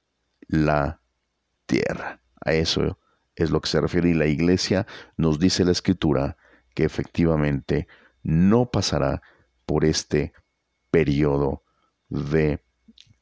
la 0.48 1.02
tierra. 1.66 2.22
A 2.44 2.54
eso 2.54 3.00
es 3.36 3.52
lo 3.52 3.62
que 3.62 3.70
se 3.70 3.82
refiere 3.82 4.10
y 4.10 4.14
la 4.14 4.28
iglesia 4.28 4.86
nos 5.18 5.40
dice 5.40 5.66
la 5.66 5.72
escritura 5.72 6.38
que 6.74 6.84
efectivamente 6.84 7.88
no 8.24 8.70
pasará 8.70 9.22
por 9.66 9.86
este 9.86 10.34
periodo 10.92 11.64
de 12.10 12.65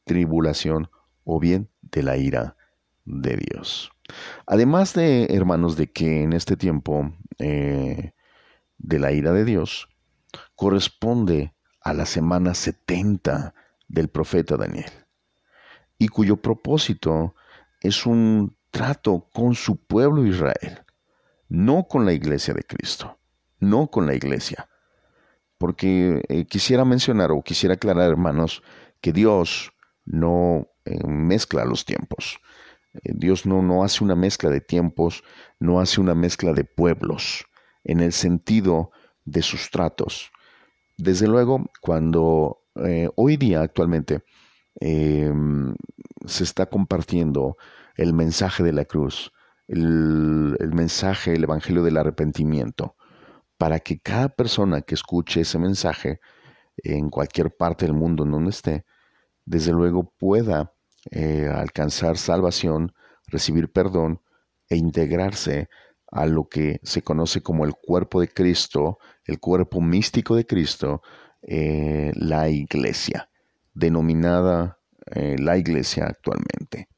tribulación 0.04 0.90
o 1.24 1.40
bien 1.40 1.70
de 1.82 2.02
la 2.02 2.16
ira 2.16 2.56
de 3.04 3.36
Dios. 3.36 3.90
Además 4.46 4.94
de, 4.94 5.26
hermanos, 5.30 5.76
de 5.76 5.90
que 5.90 6.22
en 6.22 6.32
este 6.32 6.56
tiempo 6.56 7.12
eh, 7.38 8.12
de 8.78 8.98
la 8.98 9.12
ira 9.12 9.32
de 9.32 9.44
Dios 9.44 9.88
corresponde 10.54 11.54
a 11.80 11.94
la 11.94 12.06
semana 12.06 12.54
70 12.54 13.54
del 13.88 14.08
profeta 14.08 14.56
Daniel 14.56 14.90
y 15.98 16.08
cuyo 16.08 16.36
propósito 16.36 17.34
es 17.80 18.06
un 18.06 18.56
trato 18.70 19.28
con 19.32 19.54
su 19.54 19.76
pueblo 19.76 20.26
Israel, 20.26 20.84
no 21.48 21.86
con 21.86 22.04
la 22.04 22.12
iglesia 22.12 22.52
de 22.54 22.64
Cristo 22.64 23.18
no 23.64 23.88
con 23.88 24.06
la 24.06 24.14
iglesia. 24.14 24.68
Porque 25.58 26.22
eh, 26.28 26.44
quisiera 26.46 26.84
mencionar 26.84 27.32
o 27.32 27.42
quisiera 27.42 27.74
aclarar, 27.74 28.10
hermanos, 28.10 28.62
que 29.00 29.12
Dios 29.12 29.72
no 30.04 30.68
eh, 30.84 31.06
mezcla 31.06 31.64
los 31.64 31.84
tiempos. 31.84 32.38
Eh, 32.94 33.12
Dios 33.14 33.46
no, 33.46 33.62
no 33.62 33.84
hace 33.84 34.04
una 34.04 34.14
mezcla 34.14 34.50
de 34.50 34.60
tiempos, 34.60 35.24
no 35.58 35.80
hace 35.80 36.00
una 36.00 36.14
mezcla 36.14 36.52
de 36.52 36.64
pueblos, 36.64 37.44
en 37.84 38.00
el 38.00 38.12
sentido 38.12 38.90
de 39.24 39.42
sus 39.42 39.70
tratos. 39.70 40.30
Desde 40.96 41.26
luego, 41.26 41.70
cuando 41.80 42.60
hoy 43.14 43.36
día 43.36 43.62
actualmente 43.62 44.24
em, 44.80 45.74
se 46.26 46.42
está 46.42 46.66
compartiendo 46.66 47.56
el 47.96 48.12
mensaje 48.12 48.64
de 48.64 48.72
la 48.72 48.84
cruz, 48.84 49.32
el, 49.68 50.56
el 50.58 50.72
mensaje, 50.72 51.34
el 51.34 51.44
evangelio 51.44 51.82
del 51.84 51.96
arrepentimiento, 51.96 52.96
para 53.58 53.80
que 53.80 53.98
cada 53.98 54.28
persona 54.28 54.82
que 54.82 54.94
escuche 54.94 55.40
ese 55.40 55.58
mensaje 55.58 56.20
en 56.76 57.10
cualquier 57.10 57.56
parte 57.56 57.86
del 57.86 57.94
mundo 57.94 58.24
en 58.24 58.32
donde 58.32 58.50
esté, 58.50 58.84
desde 59.44 59.72
luego 59.72 60.12
pueda 60.18 60.72
eh, 61.10 61.50
alcanzar 61.52 62.16
salvación, 62.16 62.94
recibir 63.26 63.70
perdón 63.70 64.20
e 64.68 64.76
integrarse 64.76 65.68
a 66.10 66.26
lo 66.26 66.48
que 66.48 66.80
se 66.82 67.02
conoce 67.02 67.42
como 67.42 67.64
el 67.64 67.74
cuerpo 67.74 68.20
de 68.20 68.28
Cristo, 68.28 68.98
el 69.24 69.40
cuerpo 69.40 69.80
místico 69.80 70.36
de 70.36 70.46
Cristo, 70.46 71.02
eh, 71.42 72.12
la 72.14 72.48
iglesia, 72.48 73.28
denominada 73.74 74.78
eh, 75.06 75.36
la 75.38 75.58
iglesia 75.58 76.06
actualmente. 76.06 76.88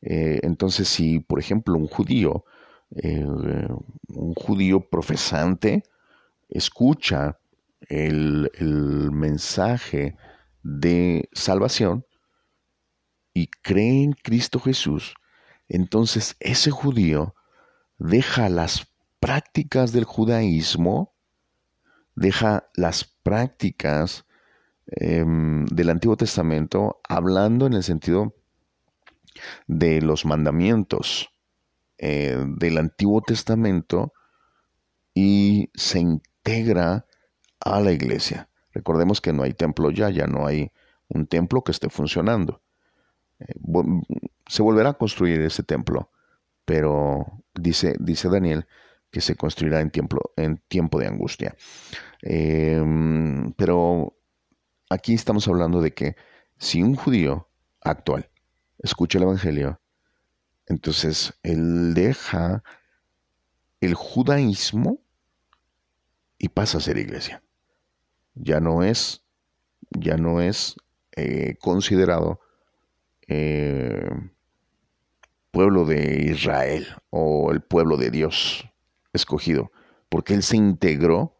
entonces, 0.00 0.88
si 0.88 1.20
por 1.20 1.38
ejemplo 1.38 1.76
un 1.76 1.86
judío, 1.86 2.44
un 2.92 4.34
judío 4.34 4.80
profesante, 4.80 5.84
escucha 6.48 7.38
el, 7.88 9.10
mensaje 9.12 10.16
de 10.62 11.28
salvación 11.32 12.06
y 13.34 13.48
cree 13.48 14.02
en 14.02 14.12
Cristo 14.12 14.60
Jesús, 14.60 15.14
entonces 15.68 16.36
ese 16.40 16.70
judío 16.70 17.34
deja 17.98 18.48
las 18.48 18.92
prácticas 19.20 19.92
del 19.92 20.04
judaísmo, 20.04 21.14
deja 22.14 22.68
las 22.74 23.04
prácticas 23.04 24.26
em, 24.86 25.64
del 25.66 25.90
Antiguo 25.90 26.16
Testamento, 26.16 27.00
hablando 27.08 27.66
en 27.66 27.74
el 27.74 27.82
sentido 27.82 28.34
de 29.66 30.02
los 30.02 30.24
mandamientos 30.24 31.30
eh, 31.98 32.44
del 32.58 32.78
Antiguo 32.78 33.22
Testamento 33.22 34.12
y 35.14 35.70
se 35.74 36.00
integra 36.00 37.06
a 37.60 37.80
la 37.80 37.92
iglesia, 37.92 38.48
Recordemos 38.72 39.20
que 39.20 39.32
no 39.32 39.42
hay 39.42 39.52
templo 39.52 39.90
ya, 39.90 40.10
ya 40.10 40.26
no 40.26 40.46
hay 40.46 40.70
un 41.08 41.26
templo 41.26 41.62
que 41.62 41.72
esté 41.72 41.88
funcionando. 41.88 42.60
Eh, 43.40 43.54
se 44.46 44.62
volverá 44.62 44.90
a 44.90 44.94
construir 44.94 45.40
ese 45.40 45.62
templo, 45.62 46.10
pero 46.64 47.26
dice, 47.54 47.94
dice 47.98 48.28
Daniel 48.28 48.66
que 49.10 49.20
se 49.20 49.36
construirá 49.36 49.80
en 49.80 49.90
tiempo, 49.90 50.32
en 50.36 50.56
tiempo 50.68 50.98
de 50.98 51.06
angustia. 51.06 51.54
Em, 52.22 53.52
pero 53.52 54.16
aquí 54.88 55.12
estamos 55.14 55.46
hablando 55.48 55.82
de 55.82 55.92
que 55.92 56.16
si 56.56 56.82
un 56.82 56.94
judío 56.94 57.48
actual 57.82 58.30
escucha 58.78 59.18
el 59.18 59.24
Evangelio, 59.24 59.80
entonces 60.66 61.34
él 61.42 61.92
deja 61.92 62.62
el 63.80 63.94
judaísmo 63.94 65.00
y 66.38 66.48
pasa 66.48 66.78
a 66.78 66.80
ser 66.80 66.96
iglesia. 66.96 67.42
Ya 68.34 68.60
no 68.60 68.82
es, 68.82 69.22
ya 69.90 70.16
no 70.16 70.40
es 70.40 70.76
eh, 71.16 71.56
considerado 71.60 72.40
eh, 73.28 74.08
pueblo 75.50 75.84
de 75.84 76.22
Israel 76.30 76.86
o 77.10 77.52
el 77.52 77.60
pueblo 77.60 77.96
de 77.96 78.10
Dios 78.10 78.68
escogido, 79.12 79.70
porque 80.08 80.34
Él 80.34 80.42
se 80.42 80.56
integró 80.56 81.38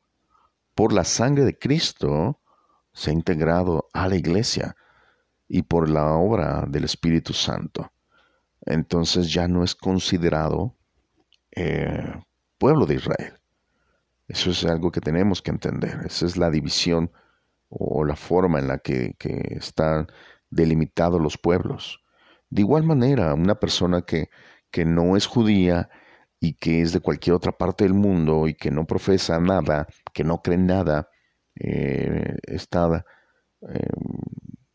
por 0.75 0.93
la 0.93 1.05
sangre 1.05 1.45
de 1.45 1.59
Cristo, 1.59 2.41
se 2.93 3.11
ha 3.11 3.15
integrado 3.15 3.89
a 3.93 4.09
la 4.09 4.17
iglesia 4.17 4.77
y 5.49 5.63
por 5.63 5.89
la 5.89 6.13
obra 6.13 6.65
del 6.69 6.85
Espíritu 6.85 7.33
Santo. 7.33 7.93
Entonces 8.65 9.33
ya 9.33 9.49
no 9.49 9.65
es 9.65 9.75
considerado 9.75 10.77
eh, 11.51 12.15
pueblo 12.59 12.87
de 12.87 12.95
Israel. 12.95 13.42
Eso 14.29 14.51
es 14.51 14.65
algo 14.65 14.91
que 14.91 15.01
tenemos 15.01 15.43
que 15.43 15.51
entender. 15.51 16.01
Esa 16.07 16.27
es 16.27 16.37
la 16.37 16.51
división 16.51 17.11
o 17.69 18.05
la 18.05 18.17
forma 18.17 18.59
en 18.59 18.69
la 18.69 18.79
que, 18.79 19.15
que 19.19 19.57
están 19.57 20.07
delimitados 20.51 21.21
los 21.21 21.39
pueblos. 21.39 22.01
De 22.51 22.63
igual 22.63 22.85
manera, 22.85 23.35
una 23.35 23.55
persona 23.55 24.03
que, 24.03 24.29
que 24.71 24.85
no 24.85 25.17
es 25.17 25.27
judía 25.27 25.89
y 26.41 26.55
que 26.55 26.83
es 26.83 26.93
de 26.93 27.01
cualquier 27.01 27.35
otra 27.35 27.53
parte 27.53 27.85
del 27.85 27.95
mundo 27.95 28.49
y 28.49 28.55
que 28.55 28.71
no 28.71 28.87
profesa 28.87 29.39
nada, 29.41 29.87
que 30.13 30.25
no 30.25 30.43
cree 30.43 30.59
nada, 30.59 31.09
eh, 31.55 32.37
está 32.43 33.05
eh, 33.63 33.87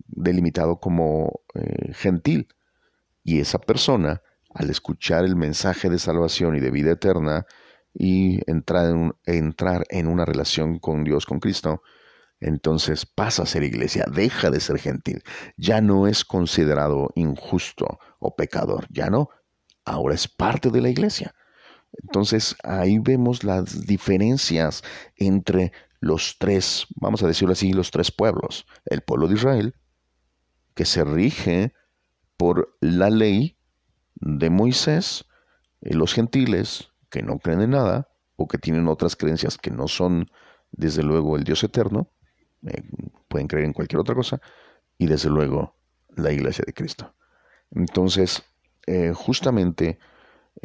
delimitado 0.08 0.80
como 0.80 1.42
eh, 1.54 1.94
gentil. 1.94 2.48
Y 3.24 3.42
esa 3.42 3.60
persona, 3.60 4.22
al 4.54 4.70
escuchar 4.70 5.26
el 5.26 5.36
mensaje 5.36 5.90
de 5.90 6.00
salvación 6.00 6.56
y 6.56 6.60
de 6.60 6.72
vida 6.72 6.92
eterna 6.92 7.46
y 8.00 8.40
entrar 8.50 8.92
en, 8.92 9.14
entrar 9.26 9.86
en 9.90 10.08
una 10.08 10.24
relación 10.24 10.78
con 10.78 11.04
Dios, 11.04 11.26
con 11.26 11.40
Cristo, 11.40 11.82
entonces 12.40 13.08
pasa 13.08 13.44
a 13.44 13.48
ser 13.48 13.64
iglesia, 13.64 14.06
deja 14.12 14.52
de 14.52 14.60
ser 14.60 14.78
gentil, 14.78 15.24
ya 15.58 15.82
no 15.82 16.06
es 16.06 16.24
considerado 16.24 17.10
injusto 17.16 18.00
o 18.20 18.36
pecador, 18.36 18.86
ya 18.92 19.10
no, 19.10 19.30
ahora 19.84 20.14
es 20.14 20.28
parte 20.28 20.70
de 20.70 20.82
la 20.82 20.90
iglesia. 20.90 21.34
Entonces 22.04 22.56
ahí 22.64 23.00
vemos 23.00 23.44
las 23.44 23.88
diferencias 23.88 24.84
entre 25.16 25.72
los 26.00 26.38
tres, 26.38 26.86
vamos 26.98 27.24
a 27.24 27.28
decirlo 27.28 27.54
así, 27.54 27.74
los 27.74 27.90
tres 27.90 28.12
pueblos. 28.12 28.68
El 28.86 29.02
pueblo 29.02 29.28
de 29.28 29.34
Israel, 29.34 29.76
que 30.76 30.86
se 30.86 31.04
rige 31.04 31.74
por 32.36 32.78
la 32.82 33.10
ley 33.10 33.58
de 34.14 34.52
Moisés, 34.52 35.26
los 35.82 36.14
gentiles, 36.14 36.92
que 37.10 37.24
no 37.24 37.40
creen 37.40 37.62
en 37.62 37.72
nada, 37.72 38.10
o 38.36 38.48
que 38.48 38.58
tienen 38.58 38.88
otras 38.88 39.16
creencias 39.16 39.58
que 39.58 39.72
no 39.72 39.88
son, 39.88 40.30
desde 40.72 41.04
luego, 41.04 41.36
el 41.36 41.44
Dios 41.44 41.64
eterno, 41.64 42.12
eh, 42.66 42.84
pueden 43.28 43.48
creer 43.48 43.66
en 43.66 43.74
cualquier 43.74 44.00
otra 44.00 44.16
cosa, 44.16 44.42
y 44.98 45.08
desde 45.08 45.30
luego 45.30 45.76
la 46.16 46.32
iglesia 46.32 46.64
de 46.66 46.74
Cristo. 46.74 47.14
Entonces, 47.72 48.44
eh, 48.86 49.12
justamente 49.14 50.00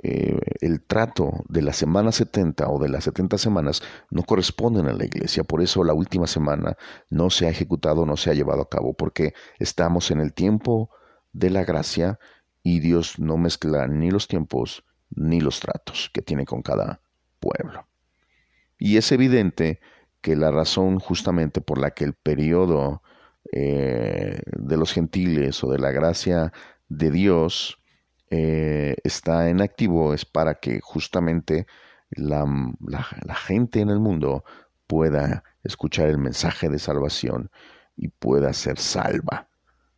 eh, 0.03 0.39
el 0.61 0.83
trato 0.83 1.45
de 1.49 1.61
la 1.61 1.73
semana 1.73 2.13
70 2.13 2.69
o 2.69 2.79
de 2.79 2.89
las 2.89 3.05
70 3.05 3.37
semanas 3.37 3.83
no 4.11 4.23
corresponden 4.23 4.87
a 4.87 4.93
la 4.93 5.05
iglesia, 5.05 5.45
por 5.45 5.61
eso 5.61 5.85
la 5.85 5.93
última 5.93 6.27
semana 6.27 6.77
no 7.11 7.31
se 7.31 7.47
ha 7.47 7.51
ejecutado, 7.51 8.07
no 8.07 8.17
se 8.17 8.31
ha 8.31 8.35
llevado 8.35 8.63
a 8.63 8.69
cabo, 8.69 8.95
porque 8.95 9.35
estamos 9.59 10.11
en 10.11 10.21
el 10.21 10.33
tiempo 10.33 10.91
de 11.33 11.51
la 11.51 11.65
gracia 11.65 12.19
y 12.63 12.81
Dios 12.81 13.19
no 13.19 13.37
mezcla 13.37 13.87
ni 13.87 14.11
los 14.11 14.29
tiempos 14.29 14.85
ni 15.15 15.41
los 15.41 15.61
tratos 15.61 16.11
que 16.13 16.23
tiene 16.23 16.45
con 16.45 16.63
cada 16.63 17.01
pueblo. 17.41 17.87
Y 18.79 18.97
es 18.97 19.13
evidente 19.13 19.81
que 20.21 20.37
la 20.37 20.51
razón 20.51 20.99
justamente 20.99 21.61
por 21.61 21.79
la 21.79 21.91
que 21.91 22.05
el 22.05 22.15
periodo 22.15 23.03
eh, 23.53 24.41
de 24.47 24.77
los 24.77 24.93
gentiles 24.93 25.63
o 25.65 25.71
de 25.71 25.79
la 25.79 25.91
gracia 25.91 26.53
de 26.89 27.11
Dios 27.11 27.79
eh, 28.31 28.97
está 29.05 29.51
en 29.51 29.61
activo 29.61 30.15
es 30.15 30.25
para 30.25 30.55
que 30.55 30.81
justamente 30.81 31.67
la, 32.11 32.47
la, 32.81 33.35
gente 33.35 33.81
en 33.81 33.91
el 33.91 34.01
mundo 34.01 34.45
pueda 34.87 35.45
escuchar 35.65 36.09
el 36.09 36.19
mensaje 36.19 36.69
de 36.69 36.79
salvación 36.79 37.51
y 37.97 38.09
pueda 38.09 38.53
ser 38.53 38.79
salva. 38.79 39.49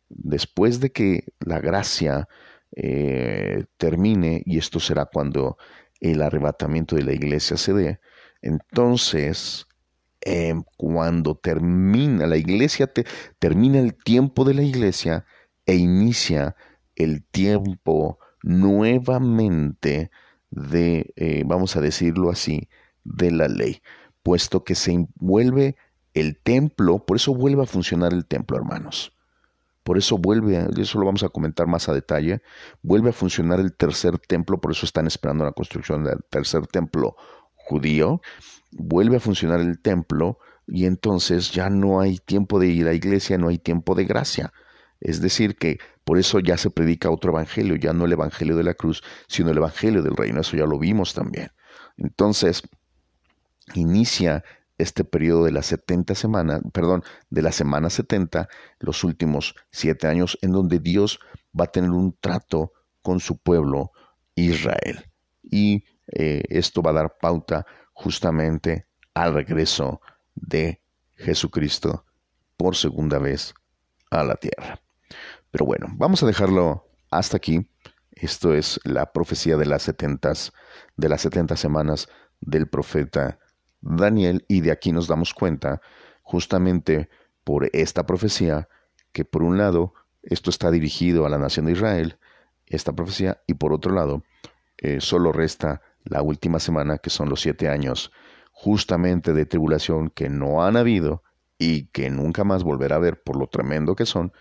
Después 0.09 0.79
de 0.79 0.91
que 0.91 1.33
la 1.39 1.59
gracia 1.59 2.27
eh, 2.75 3.65
termine, 3.77 4.43
y 4.45 4.57
esto 4.57 4.79
será 4.79 5.05
cuando 5.05 5.57
el 5.99 6.21
arrebatamiento 6.21 6.95
de 6.95 7.03
la 7.03 7.13
iglesia 7.13 7.57
se 7.57 7.73
dé, 7.73 7.99
entonces 8.41 9.67
Em, 10.27 10.63
cuando 10.75 11.35
termina 11.35 12.25
la 12.25 12.37
iglesia, 12.37 12.91
termina 13.37 13.79
el 13.79 13.93
tiempo 13.93 14.43
de 14.43 14.55
la 14.55 14.63
iglesia 14.63 15.23
e 15.67 15.75
inicia 15.75 16.55
el 16.95 17.23
tiempo 17.23 18.17
nuevamente 18.41 20.09
de, 20.49 21.13
eh, 21.15 21.43
vamos 21.45 21.75
a 21.75 21.81
decirlo 21.81 22.31
así, 22.31 22.69
de 23.03 23.29
la 23.29 23.47
ley, 23.47 23.83
puesto 24.23 24.63
que 24.63 24.73
se 24.73 24.93
envuelve 24.93 25.75
el 26.15 26.39
templo, 26.39 27.05
por 27.05 27.17
eso 27.17 27.35
vuelve 27.35 27.61
a 27.61 27.67
funcionar 27.67 28.11
el 28.11 28.25
templo, 28.25 28.57
hermanos. 28.57 29.14
Por 29.85 29.99
eso 29.99 30.17
vuelve, 30.17 30.67
eso 30.77 30.97
lo 30.97 31.05
vamos 31.05 31.21
a 31.21 31.29
comentar 31.29 31.67
más 31.67 31.87
a 31.89 31.93
detalle, 31.93 32.41
vuelve 32.81 33.11
a 33.11 33.13
funcionar 33.13 33.59
el 33.59 33.71
tercer 33.75 34.17
templo, 34.17 34.59
por 34.59 34.71
eso 34.71 34.83
están 34.83 35.05
esperando 35.05 35.45
la 35.45 35.51
construcción 35.51 36.03
del 36.03 36.23
tercer 36.27 36.65
templo 36.65 37.15
judío, 37.53 38.19
vuelve 38.71 39.17
a 39.17 39.19
funcionar 39.19 39.59
el 39.59 39.79
templo 39.79 40.39
y 40.65 40.87
entonces 40.87 41.51
ya 41.51 41.69
no 41.69 42.01
hay 42.01 42.17
tiempo 42.17 42.59
de 42.59 42.65
ir 42.65 42.87
a 42.87 42.95
iglesia, 42.95 43.37
no 43.37 43.49
hay 43.49 43.59
tiempo 43.59 43.93
de 43.93 44.05
gracia. 44.05 44.51
Es 44.99 45.21
decir, 45.21 45.55
que 45.55 45.77
por 46.03 46.17
eso 46.17 46.39
ya 46.39 46.57
se 46.57 46.71
predica 46.71 47.11
otro 47.11 47.33
evangelio, 47.33 47.75
ya 47.75 47.93
no 47.93 48.05
el 48.05 48.13
evangelio 48.13 48.57
de 48.57 48.63
la 48.63 48.73
cruz, 48.73 49.03
sino 49.27 49.51
el 49.51 49.57
evangelio 49.57 50.01
del 50.01 50.17
reino. 50.17 50.41
Eso 50.41 50.57
ya 50.57 50.65
lo 50.65 50.79
vimos 50.79 51.13
también. 51.13 51.51
Entonces, 51.95 52.63
inicia 53.75 54.43
este 54.77 55.03
periodo 55.03 55.45
de 55.45 55.51
las 55.51 55.67
70 55.67 56.15
semanas, 56.15 56.61
perdón, 56.73 57.03
de 57.29 57.41
la 57.41 57.51
semana 57.51 57.89
70, 57.89 58.49
los 58.79 59.03
últimos 59.03 59.55
siete 59.71 60.07
años, 60.07 60.37
en 60.41 60.51
donde 60.51 60.79
Dios 60.79 61.19
va 61.57 61.65
a 61.65 61.71
tener 61.71 61.91
un 61.91 62.15
trato 62.19 62.73
con 63.01 63.19
su 63.19 63.37
pueblo 63.37 63.91
Israel. 64.35 65.09
Y 65.43 65.85
eh, 66.07 66.43
esto 66.49 66.81
va 66.81 66.91
a 66.91 66.95
dar 66.95 67.17
pauta 67.19 67.65
justamente 67.93 68.87
al 69.13 69.33
regreso 69.33 70.01
de 70.35 70.81
Jesucristo 71.15 72.05
por 72.57 72.75
segunda 72.75 73.19
vez 73.19 73.53
a 74.11 74.23
la 74.23 74.35
tierra. 74.35 74.81
Pero 75.51 75.65
bueno, 75.65 75.87
vamos 75.93 76.21
a 76.21 76.27
dejarlo 76.27 76.89
hasta 77.09 77.37
aquí. 77.37 77.69
Esto 78.11 78.53
es 78.53 78.79
la 78.83 79.11
profecía 79.11 79.57
de 79.57 79.65
las 79.65 79.83
setentas, 79.83 80.51
de 80.97 81.09
las 81.09 81.21
setenta 81.21 81.55
semanas 81.55 82.07
del 82.41 82.67
profeta 82.67 83.39
Daniel, 83.85 84.45
y 84.47 84.61
de 84.61 84.71
aquí 84.71 84.91
nos 84.91 85.07
damos 85.07 85.33
cuenta, 85.33 85.81
justamente 86.23 87.09
por 87.43 87.69
esta 87.73 88.05
profecía, 88.05 88.67
que 89.11 89.23
por 89.23 89.43
un 89.43 89.57
lado 89.57 89.93
esto 90.23 90.49
está 90.49 90.71
dirigido 90.71 91.25
a 91.25 91.29
la 91.29 91.37
nación 91.37 91.67
de 91.67 91.73
Israel, 91.73 92.17
esta 92.65 92.93
profecía, 92.93 93.41
y 93.47 93.53
por 93.53 93.73
otro 93.73 93.93
lado, 93.93 94.23
eh, 94.77 94.99
solo 94.99 95.31
resta 95.31 95.81
la 96.03 96.21
última 96.21 96.59
semana, 96.59 96.97
que 96.97 97.11
son 97.11 97.29
los 97.29 97.41
siete 97.41 97.69
años 97.69 98.11
justamente 98.51 99.33
de 99.33 99.45
tribulación 99.45 100.09
que 100.09 100.29
no 100.29 100.63
han 100.63 100.77
habido 100.77 101.23
y 101.59 101.87
que 101.87 102.09
nunca 102.09 102.43
más 102.43 102.63
volverá 102.63 102.95
a 102.95 102.97
haber 102.97 103.21
por 103.21 103.37
lo 103.37 103.47
tremendo 103.47 103.95
que 103.95 104.05
son, 104.05 104.33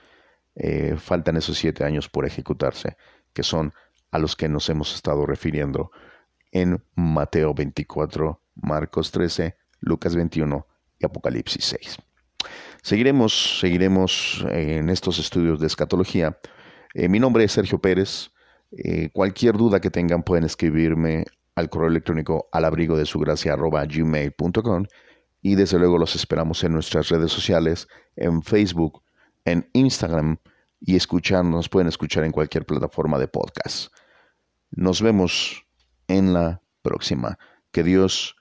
eh, 0.55 0.97
faltan 0.97 1.37
esos 1.37 1.59
siete 1.59 1.85
años 1.85 2.09
por 2.09 2.25
ejecutarse, 2.25 2.97
que 3.33 3.43
son 3.43 3.75
a 4.11 4.19
los 4.19 4.37
que 4.37 4.49
nos 4.49 4.71
hemos 4.71 4.95
estado 4.95 5.27
refiriendo 5.27 5.91
en 6.53 6.83
Mateo 6.95 7.53
24, 7.53 8.41
Marcos 8.55 9.11
13, 9.11 9.57
Lucas 9.81 10.15
21 10.15 10.67
y 10.99 11.07
Apocalipsis 11.07 11.65
6. 11.65 11.99
Seguiremos, 12.83 13.61
seguiremos 13.61 14.45
eh, 14.51 14.77
en 14.79 14.91
estos 14.91 15.19
estudios 15.19 15.61
de 15.61 15.67
escatología. 15.67 16.39
Eh, 16.93 17.09
mi 17.09 17.19
nombre 17.19 17.45
es 17.45 17.53
Sergio 17.53 17.81
Pérez. 17.81 18.31
Eh, 18.73 19.11
cualquier 19.13 19.57
duda 19.57 19.81
que 19.81 19.91
tengan 19.91 20.23
pueden 20.23 20.45
escribirme 20.45 21.25
al 21.55 21.71
correo 21.71 21.89
electrónico 21.89 22.49
al 22.53 22.65
y 25.41 25.55
desde 25.55 25.79
luego 25.79 25.99
los 25.99 26.17
esperamos 26.17 26.65
en 26.65 26.73
nuestras 26.73 27.11
redes 27.11 27.31
sociales, 27.31 27.87
en 28.17 28.43
Facebook, 28.43 29.03
en 29.45 29.69
Instagram 29.75 30.39
y 30.81 30.97
escucharnos, 30.97 31.69
pueden 31.69 31.89
escuchar 31.89 32.25
en 32.25 32.33
cualquier 32.33 32.67
plataforma 32.67 33.19
de 33.19 33.29
podcast. 33.29 33.93
Nos 34.71 35.03
vemos 35.03 35.67
en 36.09 36.33
la 36.33 36.63
próxima. 36.83 37.39
Que 37.73 37.83
Dios 37.83 38.37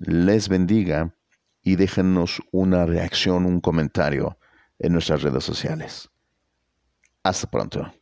les 0.00 0.48
bendiga 0.48 1.14
y 1.62 1.76
déjenos 1.76 2.42
una 2.52 2.86
reacción, 2.86 3.46
un 3.46 3.60
comentario 3.60 4.38
en 4.78 4.92
nuestras 4.92 5.22
redes 5.22 5.44
sociales. 5.44 6.08
Hasta 7.22 7.50
pronto. 7.50 7.92